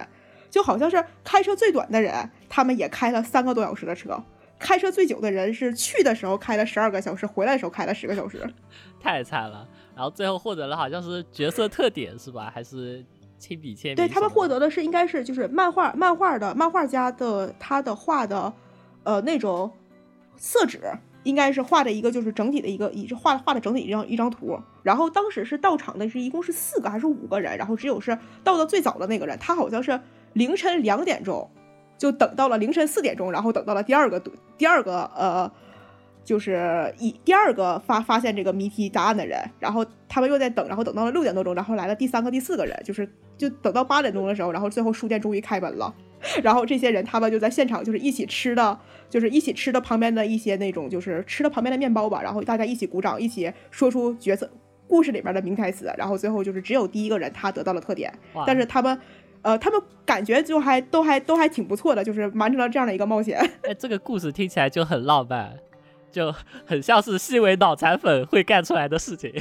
[0.50, 2.14] 就好像是开车最短的人，
[2.48, 4.18] 他们也开了三个多小时的车，
[4.58, 8.42] 开车最久的人是去的时候开了十二个小时，回来的时候开了十个小时，
[9.02, 9.68] 太惨了。
[9.94, 12.50] 然后最后获得了好像是角色特点是吧？
[12.56, 13.04] 还是
[13.38, 13.96] 亲笔签名？
[13.98, 18.54] 对他们获得的是应该是就是漫画漫画的漫画家的他的画的，
[19.04, 19.70] 呃那种
[20.38, 20.80] 色纸。
[21.24, 24.60] 应该是画的一个就是整体的一个，一画画的整体一张一张图。
[24.84, 30.00] 然后当时是到场的是一共是四个还是五个人，然后只有是到的最早的那个人，他好像是
[30.34, 31.50] 凌晨两点钟
[31.98, 34.22] 就等到了凌晨四点钟，然后等到了第二个
[34.58, 35.52] 第二个呃。
[36.22, 45.92] 就是一第二个发发现这个谜题答案的人，然后他们又在等，然后等到了六点多钟，然后来了第三个、第四个人，就是就等到八点钟的时候，然后最后书店终于开门了，
[46.44, 54.50] 然后这些人他们就在现场就是一起吃的，就是一起吃的旁边的一些那种就是吃的旁边的面包吧，然后大家一起鼓掌，一起说出角色
[54.88, 58.14] 故事里边的名台词，然后最后就是只有第一个人他得到了特点，
[58.46, 59.00] 但是他们
[59.42, 63.40] 呃他们感觉就还都还都还挺不错的，就是完成了这样的一个冒险。
[63.64, 65.58] 哎，这个故事听起来就很浪漫。
[66.12, 66.34] 就
[66.66, 69.32] 很像是细尾脑残粉会干出来的事情，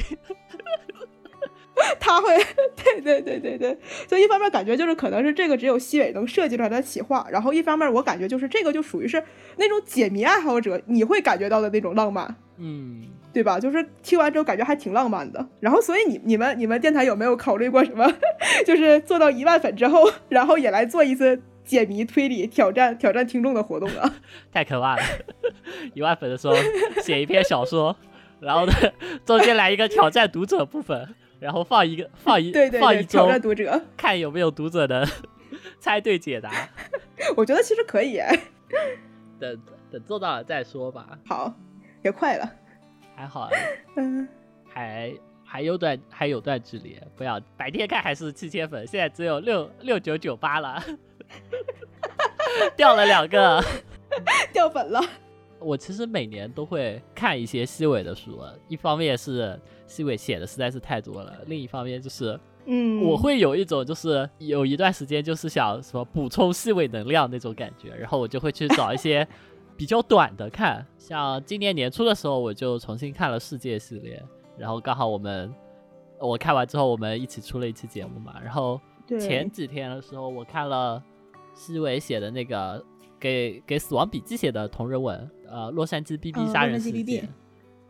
[1.99, 2.37] 他会，
[2.75, 3.77] 对对对对对，
[4.07, 9.23] 所以一方面感觉就是可能是这个只有西尾能设计出来的企划，然后一方面我感觉就是这个就属于是
[9.57, 13.59] 那种解谜爱好者你会感觉到的那种浪漫，嗯，对吧？
[13.59, 15.47] 就是听完之后感觉还挺浪漫的。
[15.59, 18.11] 然后所以你你们你们电台有没有考虑过什么？
[18.65, 21.41] 就是做到一万粉之后，然后也来做一次。
[21.65, 24.15] 解谜推理挑战挑战听众的活动啊，
[24.51, 25.03] 太可怕了！
[25.93, 26.55] 一万粉的时候
[27.03, 27.95] 写一篇小说，
[28.39, 28.73] 然后呢
[29.23, 31.07] 中间来一个挑战读者部分，
[31.39, 35.07] 然后放一个放一对对放一周挑战读者，看有没有读者能
[35.79, 36.51] 猜对解答。
[37.35, 38.19] 我觉得其实可以，
[39.39, 39.61] 等
[39.91, 41.17] 等做到了再说吧。
[41.25, 41.53] 好，
[42.03, 42.51] 也快了，
[43.15, 43.49] 还好，
[43.95, 44.27] 嗯，
[44.67, 45.13] 还
[45.43, 46.99] 还有段还有段距离。
[47.15, 50.83] 不要白天看还是七千粉，现在只有六六九九八了。
[52.75, 53.63] 掉了两个，
[54.51, 54.99] 掉粉了。
[55.59, 59.59] 我其实每年都会看一些西尾的书，一方面是
[59.89, 69.27] 西尾写的实在是太多了，另一方面就是，嗯，我会有一种就是有一段时间就是想什么补充细尾能量那种感觉，然后我就会去找一些
[69.75, 74.23] 比较短的看，像今年年初的时候我就重新看了世界系列，
[74.57, 75.53] 然后刚好我们
[76.19, 78.79] 我看完之后我们一起出了一期节目嘛，然后
[79.19, 81.03] 前几天的时候我看了。
[81.55, 82.81] 西尾写的那个
[83.19, 87.27] 给给死亡笔记写的同人文，呃，洛杉矶 B B 杀人事件，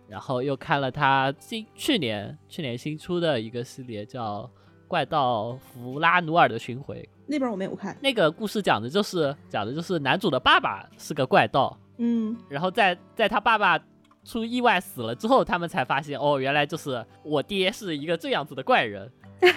[0.10, 4.42] 然后又看了他新去年去年新出的一个系列叫
[4.88, 7.96] 《怪盗弗拉努尔的巡回》，那本我没有看。
[8.02, 13.80] 那个故事讲的就是讲的就是男主的爸爸是个怪盗，嗯，然后在在他爸爸
[14.24, 19.12] 出意外死了之后，他们才发现哦，原来就是我爹是一个这样子的怪人，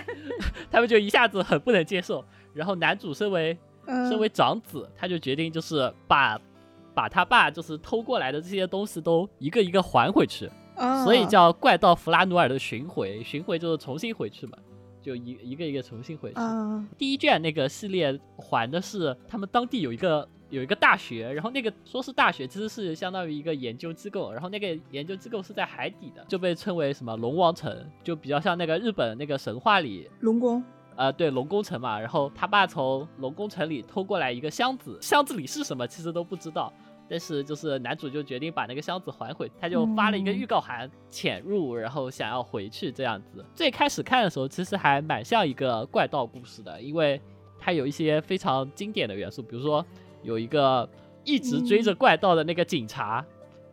[0.70, 2.22] 他们就一下子很不能接受。
[2.52, 6.38] 然后男主身为身为长子，他就决定就是把
[6.94, 10.50] 把他爸就是偷过来的这些东西都一个一个还回去，
[11.04, 13.22] 所以叫怪盗弗拉努尔的巡回。
[13.22, 14.58] 巡回就是重新回去嘛，
[15.02, 16.38] 就一一个一个重新回去。
[16.96, 27.74] 第一卷那个系列还的是他们当地有一个有一个大学，然后那个说是大学，其实是相当于一个研究机构，然后那个研究机构是在海底的，就被称为什么龙王城，
[28.04, 30.62] 就比较像那个日本那个神话里龙宫。
[30.96, 36.72] 呃，对，龙宫城嘛，然后他爸从龙宫城里偷过来一个箱子，箱子里是什么其实都不知道，
[37.08, 43.44] 但是就是男主就决定把那个箱子还回，他就发了一个预告函潜入，然后想要回去这样子。
[43.54, 47.20] 最开始看的时候，其实还蛮像一个怪盗故事的，因为
[47.58, 49.84] 它有一些非常经典的元素，比如说
[50.22, 50.88] 有一个
[51.24, 53.24] 一直追着怪盗的那个警察，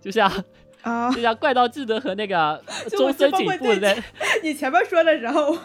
[0.02, 0.32] 就像。
[0.82, 3.96] 啊，就像怪盗基德和那个终身警部的。
[4.42, 5.58] 你前面说的时候，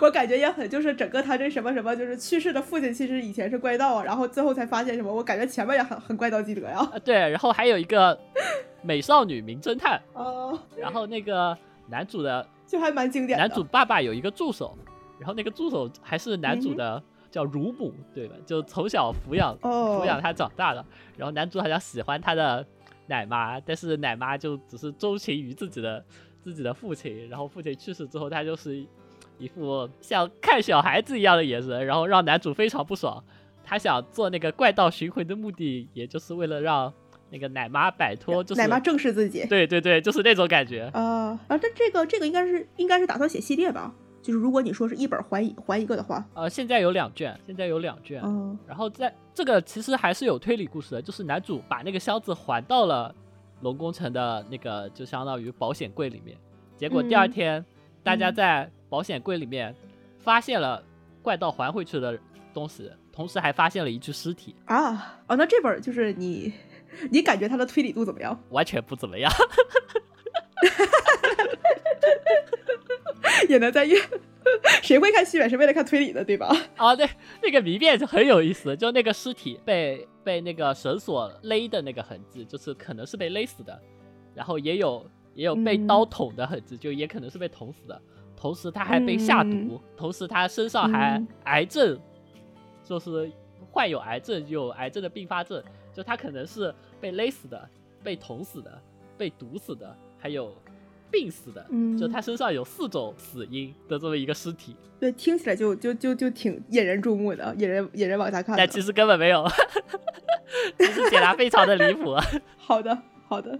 [0.00, 6.90] 我感觉也很，就是整个他这什么什么，就是去世的父亲其实以前是怪盗啊，然后最后才发现什么，我感觉前面也很很怪盗基德呀。
[7.04, 8.18] 对，然后还有一个
[8.82, 10.00] 美少女名侦探。
[10.14, 10.58] 哦。
[10.76, 11.56] 然后那个
[11.88, 13.46] 男主的 就还蛮经典的。
[13.46, 14.74] 男主爸爸有一个助手，
[15.18, 18.34] 然后那个助手还是男主的叫乳母，对吧？
[18.46, 20.82] 就从小抚养抚养他长大的。
[21.18, 22.64] 然后男主好像喜欢他的。
[23.12, 26.02] 奶妈，但是奶妈就只是钟情于自己的
[26.42, 28.82] 自己的父亲，然后父亲去世之后，他就是
[29.36, 33.22] 一副像看小孩子一样的眼神，然后让男主非常不爽。
[33.62, 36.90] 他想做那个怪盗巡回的目的，也就是为了让
[37.30, 39.46] 那个奶妈摆脱，就是奶妈正视自己。
[39.46, 40.90] 对对对，就是那种感觉。
[40.94, 43.94] 啊啊，但这个这个应该是应该是打算写系列吧？
[44.22, 53.14] 就是如果你说是一本还一还一个的话，呃，现在有两卷，现在有两卷，嗯，然后在这个其实还是有推理故事的，就是男主把那个箱子还到了
[53.60, 56.38] 龙宫城的那个就相当于保险柜里面，
[56.76, 57.64] 结果第二天
[58.02, 59.74] 大家在保险柜里面
[60.18, 60.82] 发现了
[61.20, 62.18] 怪盗还回去的
[62.54, 64.54] 东西，同时还发现了一具尸体。
[64.66, 66.52] 啊，哦，那这本就是你
[67.10, 68.38] 你感觉它的推理度怎么样？
[68.50, 69.32] 完全不怎么样。
[73.48, 73.96] 也能在阅，
[74.82, 76.54] 谁会看戏本是为了看推理的，对吧？
[76.76, 77.08] 啊，对，
[77.42, 83.78] 那个谜面就很有意思，就那个尸体被被那个绳索勒的那个痕迹，就是可能是被勒死的。
[84.34, 88.00] 然后也有也有被嗯刀捅的痕迹，就也可能是被捅死的。
[88.36, 91.98] 同时他还被下毒，嗯同时他身上还嗯癌症，
[92.82, 93.30] 就是
[93.70, 97.68] 患有癌症，有癌症的并发症，就他可能是被勒死的、
[98.02, 98.82] 被捅死的、
[99.16, 100.52] 被毒死的，还有
[101.12, 101.64] 病死的。
[101.70, 108.56] 嗯就他身上有四种死因的这么一个尸体，对，听起来就就就就挺引人注目的，引人引人往下看。
[108.56, 109.46] 但其实根本没有，
[110.78, 112.16] 只是解答非常的离谱。
[112.56, 112.96] 好的
[113.28, 113.56] 好的，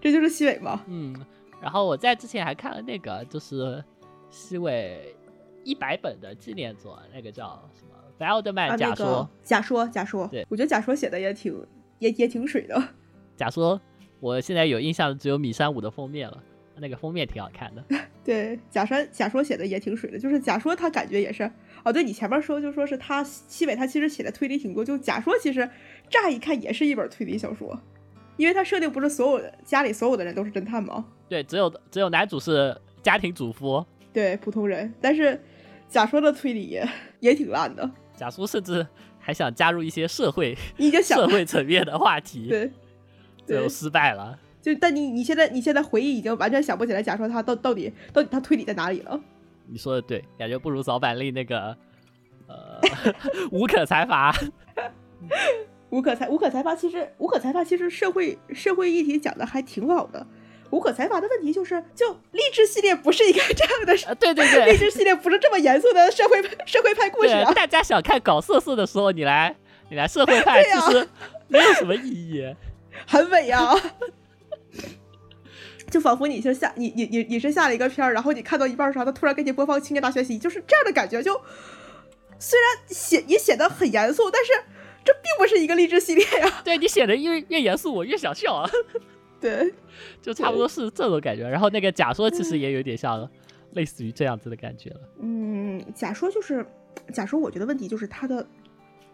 [0.00, 0.84] 这就是西尾嘛。
[0.88, 1.14] 嗯，
[1.62, 3.82] 然后我在之前还看了那个，就是
[4.28, 5.14] 西尾
[5.64, 11.66] 一百本的纪念作，那个叫什么《Wildman 啊，假说》那个假说假说，对我觉得假说写的也挺
[11.98, 12.82] 也也挺水的。
[13.36, 13.80] 假说，
[14.20, 16.42] 我现在有印象的只有米山舞的封面了，
[16.80, 17.84] 那个封面挺好看的。
[18.24, 21.50] 对，假说假说写的也挺水的，就是假说他感觉也是
[21.84, 25.68] 哦，对你前面说就说是他西北他其实写的推理挺多，就假说其实
[26.10, 27.78] 乍一看也是一本推理小说，
[28.36, 31.04] 因为他设定不是所有的家里所有的人都是侦探吗？
[31.28, 35.40] 对，只有只有男主是家庭主妇，对，普通人，但是
[35.88, 36.86] 假说的推理也
[37.20, 38.86] 也挺烂的，假说甚至
[39.18, 40.54] 还想加入一些社会
[41.02, 42.70] 社会层面的话题，对
[43.46, 44.38] 对最后，失败了。
[44.74, 49.20] 就但你你现在你现在回忆已经完全想不起来假说他到到底到底他推理在哪里了。
[49.66, 51.76] 你说的对，感觉不如早板栗那个
[52.46, 52.80] 呃
[53.50, 54.34] 无可财阀。
[55.90, 60.26] 无可财无可财阀其实无可财阀其实社会社会议题讲的还挺好的。
[60.70, 67.50] 无可财阀的问题就是，就励志系列不是一个这样的，呃，对对励，志系列不是这么严肃的社会社会派故事啊，。
[67.54, 69.56] 大家想看搞色色的时候，你来
[69.88, 71.08] 你来社会派，其实
[71.46, 72.54] 没有什么意义。
[73.06, 73.72] 很美啊。
[75.90, 81.22] 就仿佛你是下你你你你是下了一个片儿，然后你看到一半儿的时候，他突然给你播放《青年大学习》，就是这样的感觉。
[81.22, 81.32] 就
[82.38, 84.52] 虽然写也写的很严肃，但是
[85.04, 88.70] 这并不是一个励志系列呀、对你写的越越严肃，我越想笑啊，
[89.40, 89.72] 对，
[90.20, 91.48] 就差不多是这种感觉。
[91.48, 93.28] 然后那个假说其实也有点像
[93.72, 95.00] 类似于这样子的感觉了。
[95.20, 96.64] 嗯，假说就是
[97.12, 98.46] 假说，我觉得问题就是他的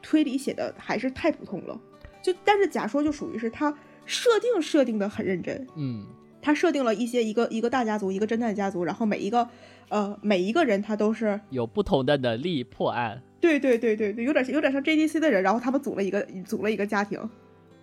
[0.02, 1.80] 推理写的还是太普通了。
[2.22, 3.72] 就但是假说就属于是他
[4.06, 6.06] 设定设定的很认真，嗯，
[6.44, 9.48] 他设定了一些一个一个大家族，一个侦探家族，然后每一个
[9.88, 17.18] 呃每一个人他都是有不同的能力破案对对对对对，有点有点像 JDC 的人，然后他们组了一个组了一个家庭，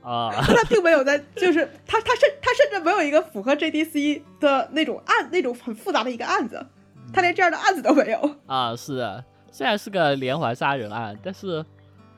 [0.03, 0.29] 啊。
[0.45, 6.63] 他并没有在就是他他甚他甚至没有一个符合 JDC 的那种案那种很复杂的一个案子，
[7.11, 8.35] 他连这样的案子都没有。
[8.45, 11.65] 啊，是的，虽然是个连环杀人案，但是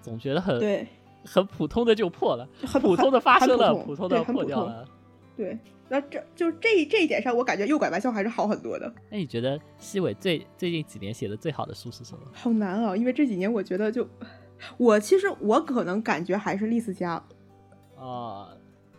[0.02, 0.86] 总觉得很对，
[1.26, 4.86] 很普通的就破了，很普通的发生了，普普通的破掉了。
[5.36, 5.58] 对，
[5.94, 8.92] 那这就这这一点上，我感觉右拐玩笑还是好很多的。
[9.12, 12.22] 那你觉得西尾最最近几年写的最好的书是什么？
[12.34, 14.10] 好难啊，因为这几年我觉得就，
[14.78, 17.24] 我其实我可能感觉还是丽丝家。
[17.96, 18.50] 啊，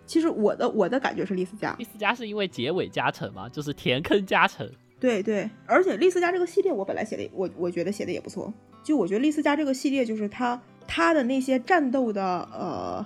[0.06, 1.74] 其实我的我的感觉是丽思佳。
[1.80, 4.70] 丽思佳是因为结尾加成嘛，就是填坑加成。
[5.00, 12.22] 对对，而且丽思佳这个系列我本来写的我我觉得写的也不错，就我觉得丽思佳这个系列就是它它的那些战斗的
[12.52, 13.04] 呃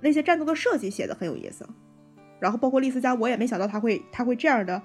[0.00, 1.64] 那些战斗的设计写的很有意思，
[2.40, 4.80] 然后包括丽思佳我也没想到他会他会这样的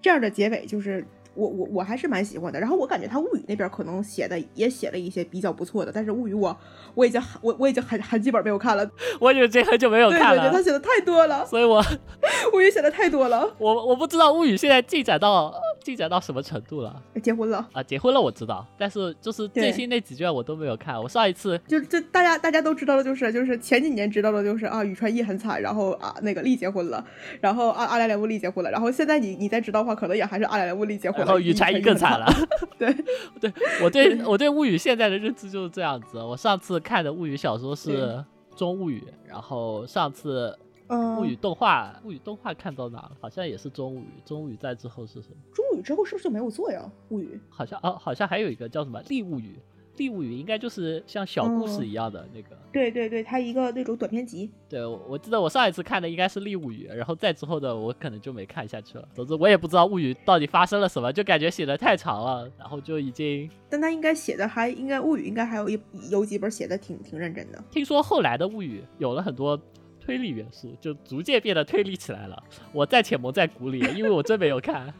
[0.00, 1.04] 这样的结尾，就是
[1.34, 2.60] 我我我还是蛮喜欢的。
[2.60, 6.56] 然后我感觉他物语那边可能写的也写了一些比较不错的，但是物语我
[6.94, 8.88] 我已经很我我已经很很基本没有看了，
[9.20, 11.82] 我已经很久没有看了，对对对，他写的太多了，所以我
[12.54, 13.48] 物语写的太多了。
[13.58, 17.82] 我我不知道物语现在进展到进展到什么程度了结婚了，啊？
[17.82, 21.00] 结婚了我知道，但是就是最新那几卷我都没有看。
[21.00, 27.04] 我上一次就就大家大家都知道的就是就是前几年知道的就是啊宇川一很惨，然后啊那个丽结婚了，
[27.40, 32.26] 然后阿阿莱莱乌丽结婚了，然后现在你你再知道的话，可能也还是阿莱莱乌丽结婚了，然后宇川一更惨了。
[32.78, 32.94] 对，
[33.40, 33.52] 对
[33.82, 36.22] 我对我对物语现在的认知就是这样子。
[36.22, 38.06] 我上次看的物语小说是
[38.56, 40.56] 《中物语》，然后上次
[40.88, 43.12] 嗯，物语动画，物语动画看到哪了？
[43.20, 44.08] 好像也是中物语。
[44.24, 45.36] 中物语在之后是什么？
[45.54, 46.90] 中物语之后是不是就没有做呀？
[47.10, 49.58] 物语好像哦，好像还有一个叫什么利物语。
[49.96, 52.50] 利物语应该就是像小故事哦一样的那个。
[52.72, 59.08] 对对对，它一个那种短篇集，对，我我记得我上一次看的应该是利物语，然后再之后的我可能就没看下去了。
[59.12, 65.76] 总之我也不知道物语到底发生了什么，就感觉写的太长了，然后就已经但它应该写的还应该物语应该还有一
[66.12, 67.60] 有几本写的挺挺认真的。
[67.68, 69.60] 听说后来的物语有了很多
[70.08, 72.42] 推理元素，就逐渐变得推理起来了。
[72.72, 74.90] 我暂且蒙在鼓里，因为我真没有看，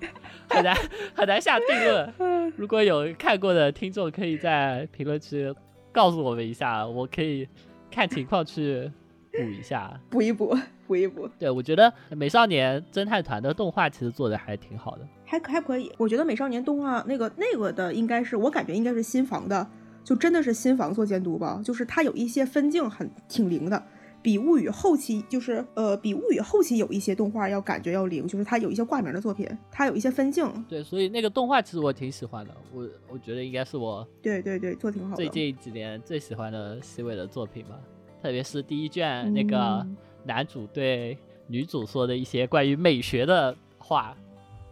[0.51, 0.77] 很难
[1.15, 2.13] 很难下定论。
[2.19, 5.51] 嗯，如果有看过的听众，可以在评论区
[5.91, 7.49] 告诉我们一下，我可以
[7.91, 8.93] 看情况去
[9.33, 9.99] 补一下。
[10.11, 10.55] 补一补，
[10.87, 15.09] 补一补，对，我觉得美少年侦探团的动画其实做的还挺好的。
[15.25, 15.91] 还还可以。
[15.97, 19.67] 我觉得美少年动画那个那个的应该是我感觉应该是新房的，
[20.05, 23.83] 就真的是新房做监督吧，就是它有一些分镜很挺灵的。
[24.29, 30.47] 比物语后期就是呃比物语后期有一些动画要感觉要灵，就是它有一些挂名的作品，它有一些分镜。
[30.69, 35.17] 对，所以那个动画其实我挺喜欢的，我我觉得应该是我对对对做挺好的。
[35.17, 37.81] 最近几年最喜欢的西尾的作品吧，
[38.23, 41.17] 特别是第一卷那个嗯男主对
[41.47, 44.15] 女主说的一些关于美学的话，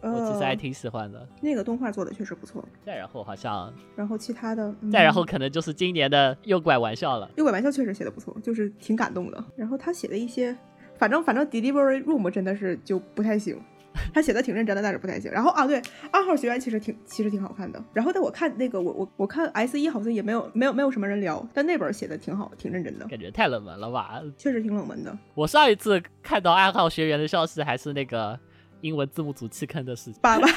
[0.01, 1.27] 我其实还呃挺喜欢的。
[1.41, 2.63] 那个动画做的确实不错。
[2.85, 7.29] 再然后好像，然后其他的，嗯、再然后可能就是今年的诱拐玩笑了。
[7.35, 9.43] 诱拐玩笑确实写的不错，就是挺感动的。
[9.55, 10.55] 然后他写的一些，
[10.97, 13.59] 反正反正 Delivery Room 真的是就不太行，
[14.13, 15.31] 他写的挺认真的，但是不太行。
[15.31, 15.81] 然后啊，对，
[16.11, 17.83] 二号学员其实挺其实挺好看的。
[17.93, 24.21] 然后但我看那个我我我看 S 一好像也没有没有没有什么人聊，但那本写的挺好，挺认真的，感觉太冷门了吧？
[24.37, 25.17] 确实挺冷门的。
[25.33, 28.39] 我上一次看到二号学员的消息，还是那个
[28.81, 30.15] 英文字幕组弃坑的事情。
[30.21, 30.47] 把把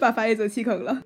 [0.00, 1.02] 把翻译组弃坑了。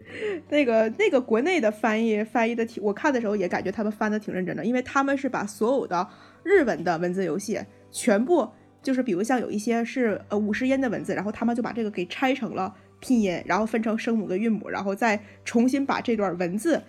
[0.48, 6.06] 那个那个国内的翻译翻译的挺，我看的时候也感觉他们翻的挺认真的，因为他们是把所有的
[6.42, 8.48] 日文的文字游戏全部
[8.82, 16.80] 就是比如像有一些是呃五十音的文字，然后他们就把这个给拆成了拼音，然后分成声母跟韵母，然后再重新把这段文字。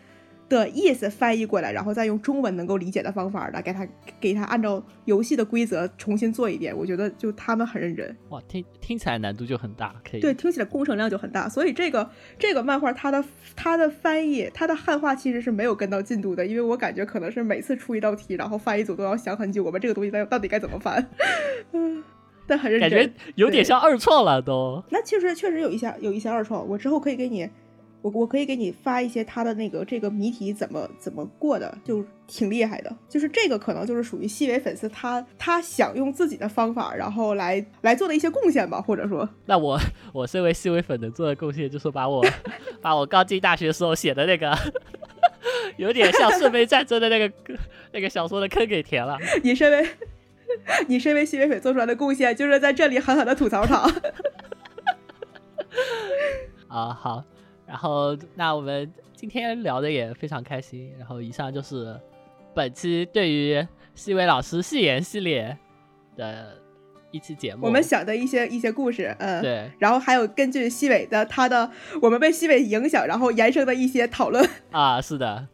[0.49, 3.87] 的意思翻译过来，然后再用中文能够理解的方法来给他
[4.19, 6.75] 给他按照游戏的规则重新做一遍。
[6.75, 8.15] 我觉得就他们很认真。
[8.29, 10.21] 哇，听听起来难度就很大，可以。
[10.21, 13.23] 对，听起来工程量就很大，所以这个这个漫画它的
[13.55, 21.05] 它的翻译它的汉化其实是没有跟到进度的，因为我感觉可能是每次出一道题，然后翻译组都要想很久，我们这个东西到到底该怎么翻，
[21.73, 22.03] 嗯，
[22.47, 24.81] 但很认真，感觉有点像二创了都。
[24.89, 27.49] 那确实确实有一些有一些二创，我之后可以给你，
[28.01, 32.95] 我我可以给你发一些他的那个这个谜题怎么怎么过的，就挺厉害的。
[33.09, 39.79] 就是这个可能就是属于细微粉丝他他想用自己的方法，然后来来做的一些贡献吧，或者说，那我
[40.13, 42.25] 我身为细微粉能做的贡献，就是把我
[42.81, 44.55] 把我刚进大学时候写的那个
[45.77, 47.33] 有点像圣杯战争的那个
[47.91, 49.17] 那个小说的坑给填了。
[49.43, 49.87] 你身为
[50.87, 53.81] 你身为细微粉做出来的贡献，就是在这里狠狠的吐槽他。
[56.67, 57.23] 啊，好，
[57.67, 61.99] 然后那我们今天聊的也非常开心，然后以上就是
[62.53, 65.57] 本期对于西伟老师戏言系列
[66.15, 66.57] 的
[67.11, 67.65] 一期节目。
[67.65, 69.41] 我们想的一些一些故事，嗯，。
[69.41, 71.69] 对然后还有根据西伟的他的
[72.01, 74.47] 我们被西伟影响，然后延伸的一些讨论。
[74.71, 75.47] 啊，是的。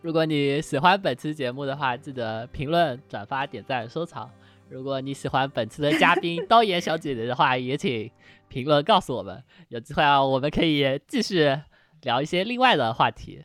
[0.00, 4.30] 如果你喜欢本期节目的话，记得评论、转发、点赞、收藏。
[4.68, 8.08] 如果你喜欢本期的嘉宾 刀言小姐姐的话，也请
[8.48, 9.42] 评论告诉我们。
[9.68, 11.56] 有机会啊，我们可以继续
[12.02, 13.44] 聊一些另外的话题。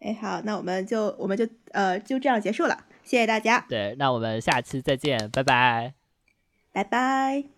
[0.00, 5.94] 哎，好，那我们就我们就呃就这样结束了，谢谢大家，对，那我们下期再见，拜拜。
[6.72, 7.51] 拜拜。